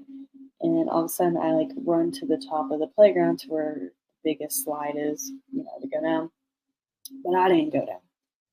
[0.61, 3.41] And then all of a sudden I like run to the top of the playground
[3.41, 3.91] to where the
[4.25, 6.31] biggest slide is, you know, to go down.
[7.25, 8.01] But I didn't go down.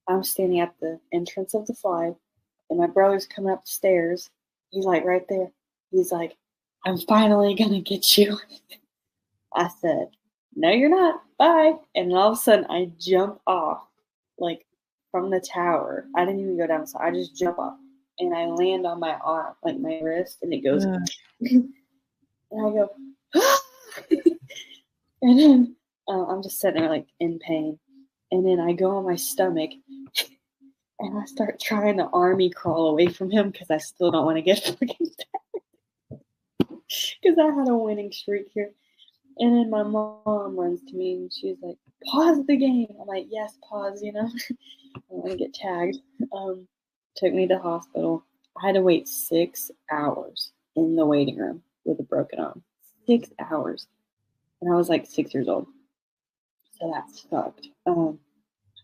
[0.07, 2.15] I'm standing at the entrance of the slide
[2.70, 4.30] and my brother's coming up the stairs.
[4.72, 5.51] He's like right there.
[5.91, 6.36] He's like,
[6.86, 8.38] I'm finally gonna get you.
[9.55, 10.09] I said,
[10.55, 11.22] No, you're not.
[11.38, 11.74] Bye.
[11.95, 13.82] And all of a sudden, I jump off,
[14.38, 14.65] like
[15.11, 16.05] from the tower.
[16.15, 17.78] I didn't even go down, so I just jump off
[18.20, 20.86] and I land on my arm, like my wrist, and it goes.
[20.86, 20.99] Ugh.
[21.41, 21.74] and
[22.53, 22.89] I go,
[25.22, 25.76] and then
[26.07, 27.80] uh, I'm just sitting there like in pain.
[28.32, 29.72] And then I go on my stomach
[30.99, 34.38] and I start trying to army crawl away from him because I still don't want
[34.38, 35.11] to get fucking
[36.09, 36.24] tagged.
[37.22, 38.72] because I had a winning streak here.
[39.38, 42.93] And then my mom runs to me and she's like, pause the game.
[42.99, 44.30] I'm like, yes, pause, you know.
[44.30, 45.97] I don't want to get tagged.
[46.34, 46.67] Um,
[47.16, 48.24] took me to the hospital.
[48.62, 52.62] I had to wait six hours in the waiting room with a broken arm.
[53.07, 53.88] Six hours.
[54.62, 55.68] And I was like six years old.
[56.80, 57.68] So that sucked.
[57.86, 58.20] Um,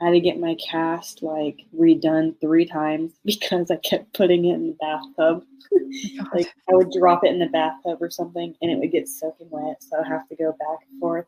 [0.01, 4.55] I had to get my cast like redone three times because I kept putting it
[4.55, 5.43] in the bathtub.
[6.33, 9.49] like I would drop it in the bathtub or something and it would get soaking
[9.49, 9.81] wet.
[9.81, 11.25] So I'd have to go back and forth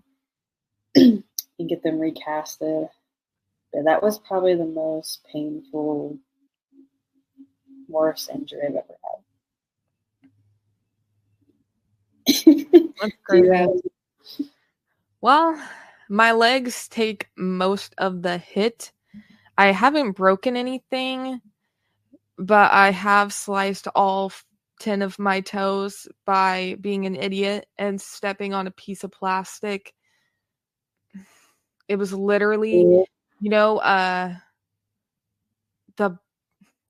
[0.95, 2.89] and get them recasted.
[3.73, 6.17] But that was probably the most painful,
[7.87, 9.23] worst injury I've ever had.
[13.01, 13.81] That's crazy.
[15.21, 15.61] Well,
[16.09, 18.91] my legs take most of the hit.
[19.57, 21.41] I haven't broken anything,
[22.37, 24.31] but I have sliced all
[24.79, 29.93] 10 of my toes by being an idiot and stepping on a piece of plastic.
[31.87, 32.81] It was literally,
[33.39, 34.35] you know, uh
[35.97, 36.17] the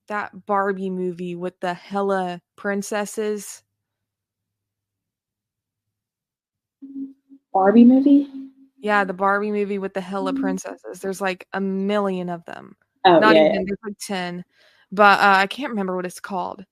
[0.08, 3.64] that Barbie movie with the hella princesses.
[7.54, 8.28] Barbie movie?
[8.80, 11.00] Yeah, the Barbie movie with the hella princesses.
[11.02, 12.76] There's like a million of them.
[13.06, 14.44] Oh, Not yeah, even there's like 10.
[14.92, 16.64] But uh, I can't remember what it's called.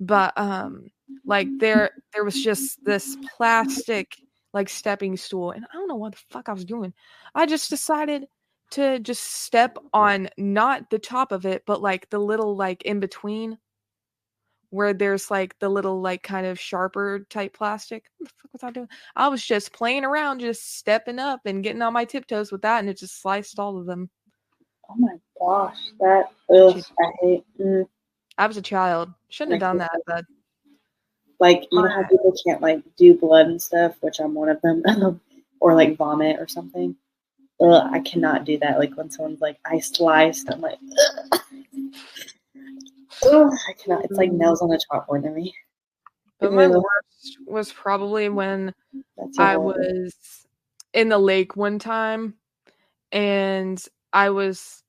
[0.00, 0.88] But um
[1.26, 4.16] like there there was just this plastic
[4.54, 6.94] like stepping stool and I don't know what the fuck I was doing.
[7.34, 8.26] I just decided
[8.70, 13.00] to just step on not the top of it but like the little like in
[13.00, 13.58] between
[14.70, 18.04] where there's like the little like kind of sharper type plastic.
[18.18, 18.88] What the fuck was I doing?
[19.14, 22.80] I was just playing around, just stepping up and getting on my tiptoes with that,
[22.80, 24.10] and it just sliced all of them.
[24.88, 27.44] Oh my gosh, that ugh, I hate.
[27.60, 27.86] Mm,
[28.38, 29.10] I was a child.
[29.28, 30.24] Shouldn't have done that, but
[31.40, 34.60] like you know how people can't like do blood and stuff, which I'm one of
[34.62, 34.82] them,
[35.60, 36.96] or like vomit or something.
[37.60, 38.78] Ugh, I cannot do that.
[38.78, 40.78] Like when someone's like I sliced, I'm like,
[41.32, 41.40] ugh.
[43.24, 44.04] Ugh, I cannot.
[44.04, 45.54] It's like nails on a chalkboard to me.
[46.38, 48.74] but my worst was probably when
[49.38, 50.14] I was
[50.92, 52.34] in the lake one time
[53.10, 53.82] and
[54.12, 54.82] I was,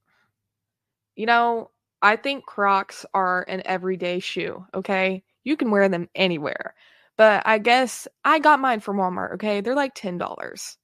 [1.16, 5.24] you know, I think Crocs are an everyday shoe, okay?
[5.44, 6.76] You can wear them anywhere.
[7.18, 9.62] But I guess I got mine from Walmart, okay?
[9.62, 10.78] They're like $10.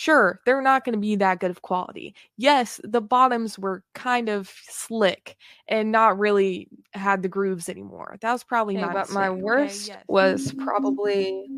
[0.00, 2.14] Sure, they're not going to be that good of quality.
[2.38, 5.36] Yes, the bottoms were kind of slick
[5.68, 8.16] and not really had the grooves anymore.
[8.22, 10.04] That was probably Okay, my but my my okay, worst yes.
[10.08, 11.50] was probably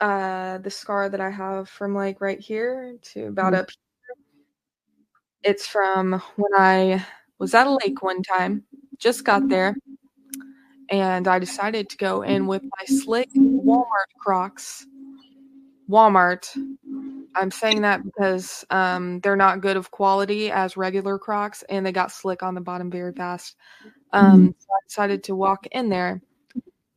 [0.00, 3.58] uh the scar that I have from like right here to about Mhm.
[3.60, 4.16] up here.
[5.42, 7.04] It's from when I
[7.38, 8.64] was at a lake one time,
[8.98, 9.76] just got there,
[10.88, 14.86] and I decided to go in with my slick Walmart Crocs.
[15.88, 16.48] Walmart.
[17.34, 21.92] I'm saying that because um, they're not good of quality as regular Crocs, and they
[21.92, 23.56] got slick on the bottom very fast.
[24.12, 26.22] Um, so I decided to walk in there,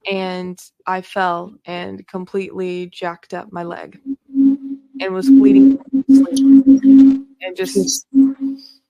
[0.09, 5.77] and I fell and completely jacked up my leg, and was bleeding
[7.41, 8.07] and just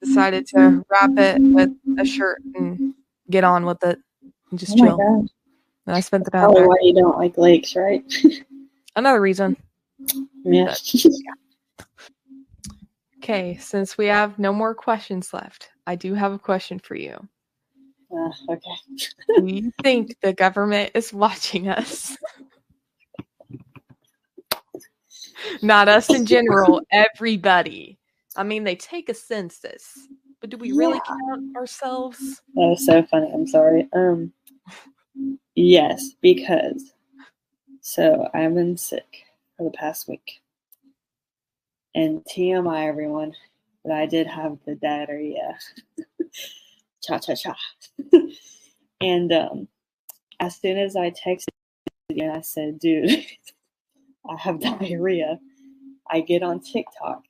[0.02, 2.94] decided to wrap it with a shirt and
[3.30, 4.00] get on with it
[4.52, 5.00] and just Oh chill.
[5.88, 6.68] And I spent the night there.
[6.68, 8.04] why you don't like lakes, right?
[8.96, 9.58] Another reason.
[10.44, 10.76] Yeah.
[13.22, 17.16] Okay, since we have no more questions left, I do have a question for you.
[18.12, 18.76] Uh, okay.
[19.36, 22.18] Do you think the government is watching us?
[25.62, 28.00] Not us in general, everybody.
[28.36, 30.08] I mean, they take a census,
[30.40, 31.16] but do we really Yeah.
[31.30, 32.42] count ourselves?
[32.56, 33.30] That was so funny.
[33.34, 33.88] I'm sorry.
[33.94, 34.32] Um,
[35.56, 36.94] yes, because
[37.82, 39.26] so I've been sick
[39.60, 40.42] for the past week,
[41.94, 43.34] and TMI, everyone,
[43.84, 45.58] but I did have the diarrhea.
[47.04, 47.56] cha cha cha.
[49.02, 49.68] and um,
[50.40, 51.48] as soon as I texted
[52.10, 53.10] and I said, "Dude,
[54.30, 55.40] I have diarrhea,"
[56.10, 57.24] I get on TikTok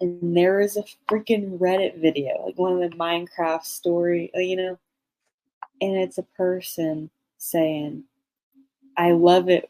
[0.00, 4.56] and there is a freaking Reddit video, like one of the Minecraft story, uh, you
[4.56, 4.78] know,
[5.80, 8.04] and it's a person saying,
[8.96, 9.68] "I love it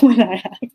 [0.00, 0.70] when I have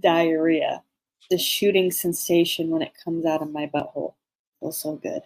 [0.00, 0.82] diarrhea.
[1.30, 4.14] The shooting sensation when it comes out of my butthole
[4.60, 5.20] feels so good,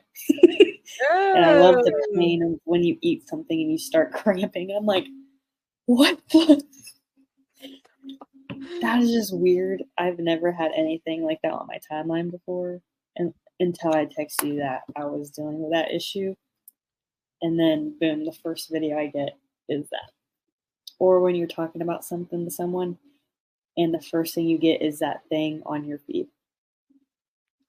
[1.34, 2.16] and I love the Oh.
[2.18, 5.06] pain of when you eat something and you start cramping." I'm like,
[5.86, 6.64] "What the?"
[8.80, 9.84] That is just weird.
[9.96, 12.80] I've never had anything like that on my timeline before,
[13.16, 16.34] and until I text you that I was dealing with that issue,
[17.42, 20.10] and then boom, the first video I get is that.
[20.98, 22.98] Or when you're talking about something to someone,
[23.76, 26.28] and the first thing you get is that thing on your feed.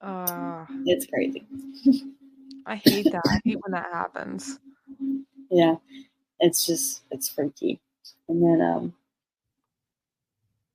[0.01, 1.45] Uh, It's crazy.
[2.65, 3.21] I hate that.
[3.27, 4.59] I hate when that happens.
[5.49, 5.75] Yeah,
[6.39, 7.79] it's just it's freaky.
[8.27, 8.93] And then um,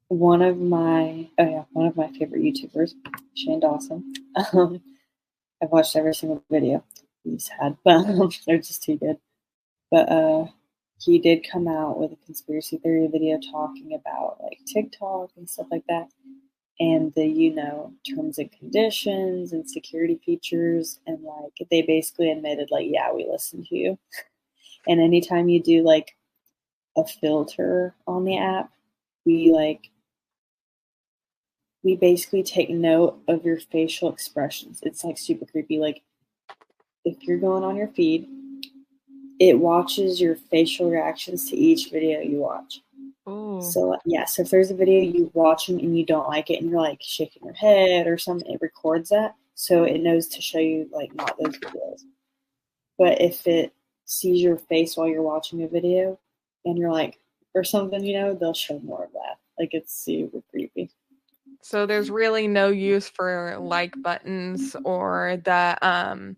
[0.09, 2.95] one of my oh yeah, one of my favorite YouTubers,
[3.35, 4.13] Shane Dawson.
[4.53, 4.81] Um,
[5.63, 6.85] I've watched every single video
[7.25, 9.19] he's had, but um, they're just too good.
[9.91, 10.47] But uh,
[10.99, 15.69] he did come out with a conspiracy theory video talking about like TikTok and stuff
[15.71, 16.09] like that,
[16.81, 22.71] and the you know terms and conditions and security features, and like they basically admitted
[22.71, 23.99] like yeah we listen to you,
[24.89, 26.17] and anytime you do like
[26.97, 28.71] a filter on the app,
[29.25, 29.91] we like
[31.85, 34.81] we basically take note of your facial expressions.
[34.83, 35.79] It's like super creepy.
[35.79, 36.03] Like
[37.05, 38.29] if you're going on your feed,
[39.39, 42.81] it watches your facial reactions to each video you watch.
[43.27, 46.61] Oh, So yeah, so if there's a video you watching and you don't like it
[46.61, 49.35] and you're like shaking your head or something, it records that.
[49.55, 52.03] So it knows to show you like not those videos.
[52.97, 53.73] But if it
[54.07, 56.19] sees your face while you're watching a video
[56.65, 57.19] and you're like
[57.55, 59.39] or something, you know, they'll show more of that.
[59.59, 60.91] Like it's super creepy.
[61.63, 66.37] So there's really no use for like buttons or the um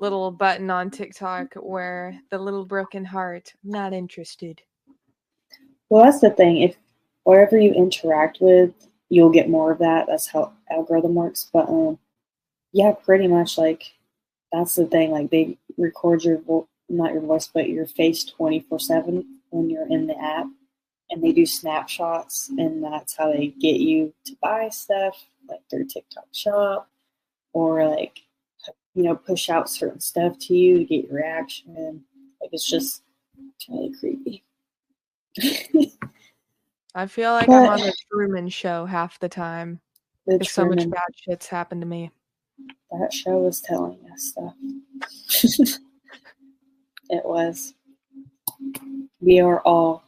[0.00, 4.60] little button on TikTok where the little broken heart, not interested.
[5.88, 6.58] Well, that's the thing.
[6.62, 6.76] If
[7.24, 8.72] whatever you interact with,
[9.08, 10.06] you'll get more of that.
[10.08, 11.50] That's how algorithm works.
[11.52, 11.98] But um,
[12.72, 13.92] yeah, pretty much like
[14.52, 15.10] that's the thing.
[15.10, 19.68] Like they record your vo- not your voice, but your face twenty four seven when
[19.68, 20.46] you're in the app,
[21.10, 25.86] and they do snapshots, and that's how they get you to buy stuff like through
[25.86, 26.88] TikTok Shop
[27.52, 28.20] or like
[28.94, 32.04] you know push out certain stuff to you to get your reaction.
[32.40, 33.02] Like it's just
[33.68, 34.44] really creepy.
[36.94, 39.80] I feel like I'm on the Truman Show half the time.
[40.26, 42.10] The so much bad shit's happened to me.
[42.90, 44.54] that show was telling us stuff.
[47.10, 47.74] it was.
[49.20, 50.02] We are all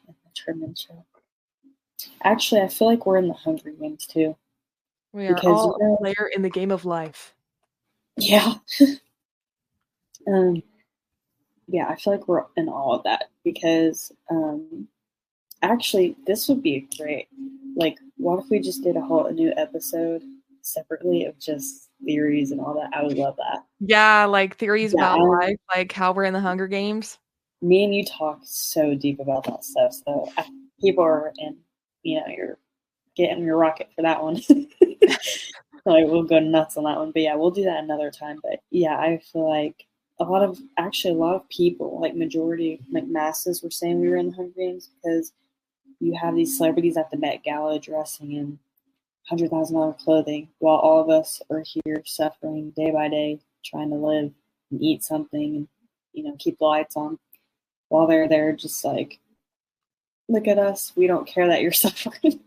[2.23, 4.37] Actually, I feel like we're in the Hunger Games too.
[5.13, 7.35] We are all a player in the game of life.
[8.17, 8.55] Yeah.
[10.27, 10.63] um.
[11.69, 14.89] Yeah, I feel like we're in all of that because um,
[15.63, 17.29] actually, this would be great.
[17.77, 20.23] Like, what if we just did a whole a new episode
[20.61, 22.91] separately of just theories and all that?
[22.93, 23.65] I would love that.
[23.81, 27.19] Yeah, like theories Yeah, about life, like how we're in the Hunger Games.
[27.63, 29.95] Me and you talk so deep about that stuff.
[30.05, 30.31] So
[30.81, 31.57] people are in,
[32.03, 32.59] you know, you're
[33.17, 34.43] getting your rocket for that one.
[35.85, 37.13] like we'll go nuts on that one.
[37.13, 38.41] But yeah, we'll do that another time.
[38.43, 39.87] But yeah, I feel like
[40.19, 44.09] a lot of actually a lot of people, like majority, like masses, were saying we
[44.09, 45.33] were in the Hunger Games because
[46.01, 48.59] you have these celebrities at the Met Gala dressing in
[49.29, 53.91] hundred thousand dollar clothing, while all of us are here suffering day by day, trying
[53.91, 54.33] to live
[54.71, 55.69] and eat something and
[56.13, 57.19] you know keep the lights on
[57.93, 59.19] while they're there just like
[60.29, 62.41] look at us we don't care that you're suffering.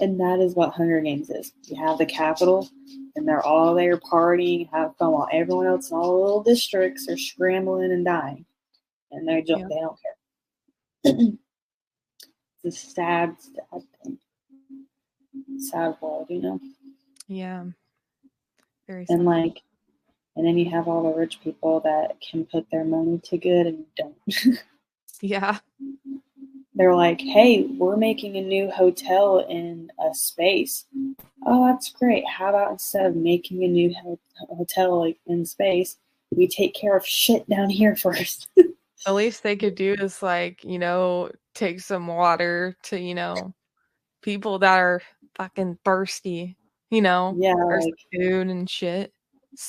[0.00, 1.52] And that is what hunger games is.
[1.64, 2.68] You have the capital
[3.16, 7.08] and they're all there partying have fun while everyone else in all the little districts
[7.08, 8.44] are scrambling and dying.
[9.12, 9.68] And they're just Yeah.
[9.68, 11.28] they don't care.
[12.64, 14.18] It's a sad sad thing.
[15.58, 16.60] Sad world you know?
[17.28, 17.64] Yeah.
[18.88, 19.62] Very and like
[20.36, 23.66] and then you have all the rich people that can put their money to good
[23.66, 24.16] and don't
[25.24, 25.58] yeah.
[26.74, 30.84] they're like, hey, we're making a new hotel in a space.
[31.46, 32.24] Oh, that's great.
[32.28, 35.96] How about instead of making a new ho- hotel like in space,
[36.30, 38.48] we take care of shit down here first?
[38.54, 43.54] The least they could do is like, you know, take some water to, you know,
[44.20, 45.00] people that are
[45.36, 46.56] fucking thirsty,
[46.90, 49.10] you know, yeah, or like, food and shit.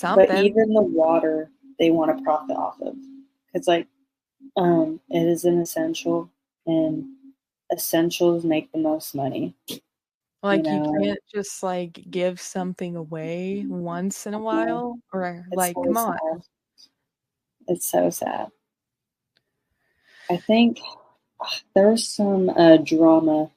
[0.02, 1.50] but even the water
[1.80, 2.96] they want to profit off of.
[3.54, 3.88] It's like,
[4.58, 6.30] um, it is an essential,
[6.66, 7.06] and
[7.72, 9.54] essentials make the most money.
[10.44, 15.58] like you know, can't just like give something away once in a while or It's
[15.58, 16.18] like so come on.
[16.18, 16.42] sad.
[17.68, 18.48] It's so sad.
[20.30, 20.80] I think
[21.76, 23.50] there was some uh, drama.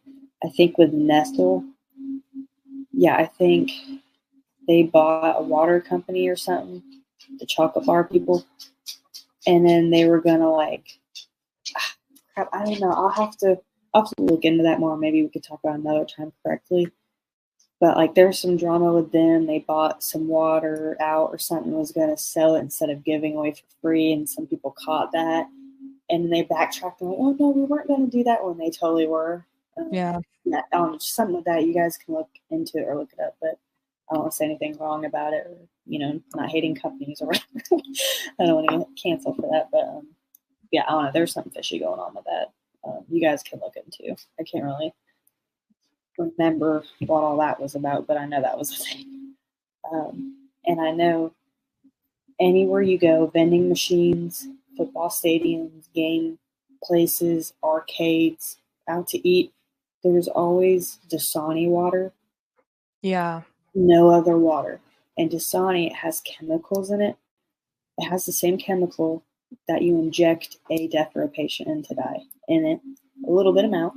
[0.42, 1.64] I think with Nestle.
[2.92, 3.70] Yeah, I think
[4.66, 6.82] they bought a water company or something,
[7.38, 8.44] the chocolate bar people,
[9.48, 10.86] and then they were gonna like,
[11.76, 11.94] ah,
[12.34, 12.48] crap.
[12.52, 12.92] I don't know.
[12.92, 13.58] I'll have to.
[13.94, 14.96] I'll have to look into that more.
[14.96, 16.92] Maybe we could talk about it another time correctly.
[17.80, 19.46] But like there's some drama with them.
[19.46, 23.52] They bought some water out or something was gonna sell it instead of giving away
[23.52, 25.48] for free, and some people caught that.
[26.10, 29.06] And they backtracked and like, oh no, we weren't gonna do that when they totally
[29.06, 29.46] were.
[29.78, 30.20] Um, Yeah.
[30.72, 31.64] um, just something like that.
[31.64, 33.58] You guys can look into it or look it up, but
[34.10, 35.56] I don't want to say anything wrong about it or
[35.88, 37.46] you know, not hating companies or whatever.
[38.40, 40.08] I don't want to get canceled for that, but um,
[40.70, 41.10] yeah, I don't know.
[41.12, 42.52] There's something fishy going on with that.
[42.84, 44.16] Um, you guys can look into.
[44.38, 44.92] I can't really
[46.18, 49.34] remember what all that was about, but I know that was a thing.
[49.92, 50.36] Um,
[50.66, 51.32] and I know
[52.40, 56.38] anywhere you go, vending machines, football stadiums, game
[56.82, 58.58] places, arcades,
[58.88, 59.52] out to eat,
[60.04, 62.12] there's always Dasani water,
[63.02, 63.42] Yeah.
[63.74, 64.80] no other water.
[65.18, 67.16] And Dasani has chemicals in it.
[67.98, 69.24] It has the same chemical
[69.66, 72.80] that you inject a death row patient in to die in it,
[73.26, 73.94] a little bit amount.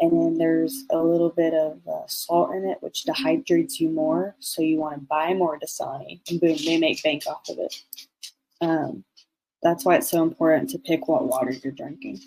[0.00, 4.34] And then there's a little bit of uh, salt in it, which dehydrates you more.
[4.40, 7.82] So you want to buy more Dasani, and boom, they make bank off of it.
[8.60, 9.04] Um,
[9.62, 12.20] that's why it's so important to pick what water you're drinking.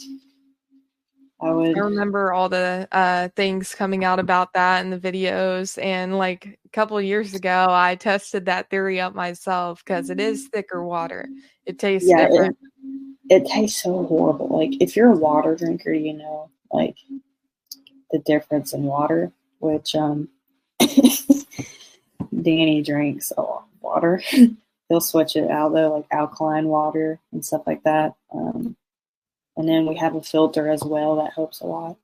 [1.41, 1.77] I would.
[1.77, 5.81] I remember all the uh, things coming out about that in the videos.
[5.81, 10.49] And like a couple years ago, I tested that theory out myself because it is
[10.51, 11.29] thicker water.
[11.65, 12.57] It tastes yeah, it, different.
[13.29, 14.49] it tastes so horrible.
[14.49, 16.97] Like if you're a water drinker, you know, like
[18.11, 20.27] the difference in water, which um
[22.41, 24.21] Danny drinks a lot of water.
[24.89, 28.15] He'll switch it out though, like alkaline water and stuff like that.
[28.33, 28.75] Um,
[29.59, 31.97] and then we have a filter as well that helps a lot.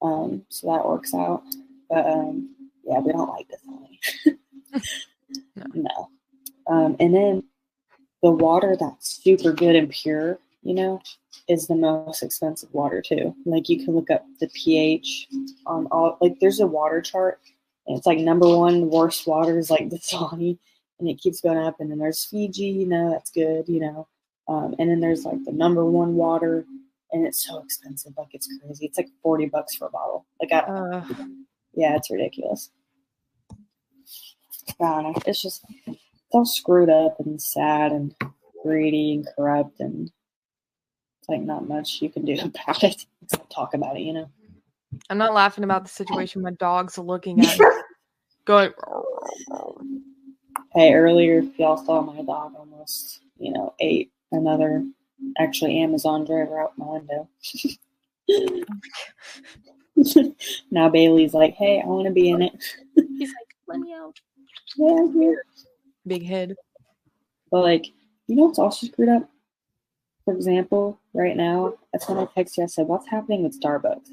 [0.00, 1.42] Um, so that works out.
[1.90, 4.34] But um, yeah, we don't like this.
[5.56, 5.64] No.
[5.74, 6.10] no.
[6.68, 7.42] Um, and then
[8.22, 11.00] the water that's super good and pure, you know,
[11.48, 13.34] is the most expensive water too.
[13.44, 15.26] Like you can look up the pH
[15.66, 17.40] on all like there's a water chart
[17.86, 20.58] and it's like number one worst water is like the Dasani
[21.00, 24.06] and it keeps going up and then there's Fiji, you know, that's good, you know.
[24.48, 26.64] Um, and then there's like the number one water
[27.12, 28.86] and it's so expensive, like it's crazy.
[28.86, 30.26] It's like forty bucks for a bottle.
[30.40, 30.58] Like I.
[30.60, 31.04] Uh,
[31.76, 32.70] Yeah, it's ridiculous.
[34.80, 35.22] I don't know.
[35.26, 35.98] It's just it's
[36.30, 38.14] all screwed up and sad and
[38.64, 40.10] greedy and corrupt and
[41.20, 44.30] it's like not much you can do about it except talk about it, you know.
[45.10, 46.42] I'm not laughing about the situation.
[46.42, 47.66] My dog's looking at me,
[48.44, 48.72] going.
[50.72, 54.84] Hey, earlier if y'all saw my dog almost, you know, ate another
[55.38, 57.28] actually Amazon driver out my window.
[60.70, 62.52] now Bailey's like, hey, I want to be in it.
[62.94, 64.20] He's like, let me out.
[64.78, 65.42] Yeah, here.
[66.06, 66.54] Big head.
[67.50, 67.86] But like,
[68.26, 69.26] you know what's also screwed up?
[70.26, 72.64] For example, right now, that's when I texted you.
[72.64, 74.10] I said, "What's happening with Starbucks?"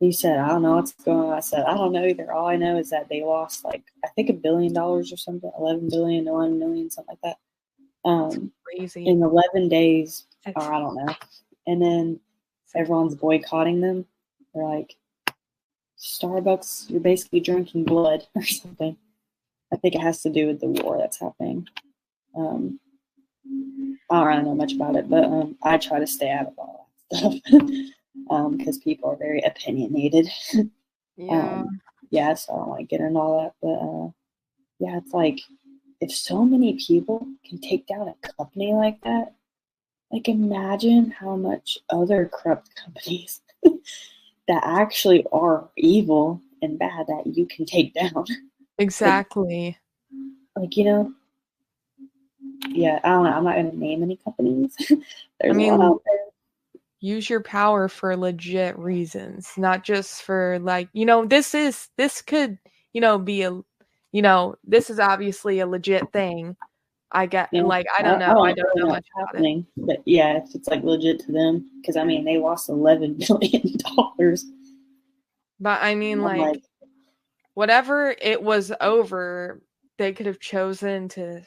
[0.00, 2.32] You said, "I don't know what's going on." I said, "I don't know either.
[2.32, 5.52] All I know is that they lost like I think a billion dollars or something,
[5.58, 7.36] eleven billion, eleven million, something like that,
[8.06, 9.06] um, Crazy.
[9.06, 11.14] in eleven days, That's- or I don't know."
[11.66, 12.20] And then
[12.74, 14.06] everyone's boycotting them.
[14.54, 14.96] They're like,
[15.98, 18.96] "Starbucks, you're basically drinking blood or something."
[19.72, 21.68] I think it has to do with the war that's happening.
[22.36, 22.78] Um,
[24.10, 26.54] I don't really know much about it, but um, I try to stay out of
[26.58, 27.34] all that stuff
[28.56, 30.28] because people are very opinionated.
[31.16, 31.60] yeah.
[31.60, 31.80] Um,
[32.10, 34.10] yeah, so I don't like getting all that, but uh,
[34.78, 35.40] yeah, it's like
[36.00, 39.34] if so many people can take down a company like that,
[40.12, 47.46] like imagine how much other corrupt companies that actually are evil and bad that you
[47.46, 48.24] can take down.
[48.78, 49.76] exactly.
[50.56, 51.12] like you know
[52.68, 54.74] yeah i don't know i'm not going to name any companies
[55.40, 56.18] there's mean, a lot out there
[57.00, 62.22] use your power for legit reasons not just for like you know this is this
[62.22, 62.58] could
[62.92, 63.60] you know be a
[64.16, 66.56] you know this is obviously a legit thing.
[67.12, 67.62] I get Yeah.
[67.62, 69.26] like i don't know i don't know know much what's about it.
[69.36, 73.14] happening but yeah if it's like legit to them because i mean they lost 11
[73.28, 74.44] billion dollars.
[75.60, 76.62] But i mean I'm like
[77.54, 79.62] whatever it was over
[79.98, 81.42] they could have chosen to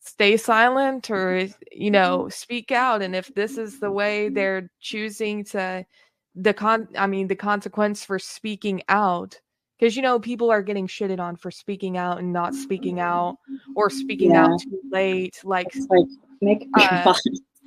[0.00, 1.52] stay silent or mm-hmm.
[1.70, 3.02] you know speak out.
[3.02, 5.86] And if this is the way they're choosing to
[6.34, 9.40] the con i mean the consequence for speaking out
[9.78, 13.36] because you know people are getting shitted on for speaking out and not speaking out
[13.74, 14.46] or speaking Yeah.
[14.46, 16.06] out too late like it's like
[16.40, 17.14] make Uh,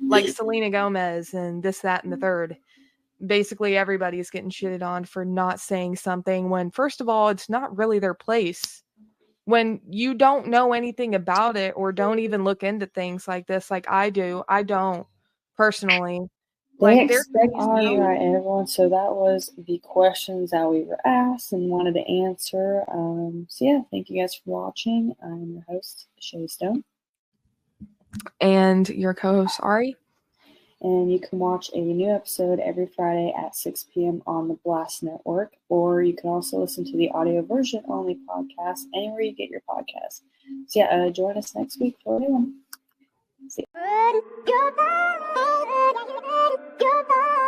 [0.08, 2.56] like Selena Gomez and this, that, and the third.
[3.24, 7.48] Basically, everybody is getting shitted on for not saying something when, first of all, it's
[7.48, 8.82] not really their place.
[9.44, 13.70] When you don't know anything about it or don't even look into things like this,
[13.70, 15.06] like I do, I don't
[15.56, 16.20] personally.
[16.80, 20.98] They Like, expect all all right everyone so that was the questions that we were
[21.06, 25.64] asked and wanted to answer um so yeah thank you guys for watching i'm your
[25.68, 26.82] host Shaye Stone
[28.40, 29.96] And your co host, Ari.
[30.82, 34.20] And you can watch a new episode every Friday at 6 p.m.
[34.26, 38.80] on the Blast Network, or you can also listen to the audio version only podcast
[38.92, 40.22] anywhere you get your podcast.
[40.66, 42.54] So, yeah, uh, join us next week for a new one.
[43.48, 46.22] See ya.
[46.82, 47.41] 拥抱。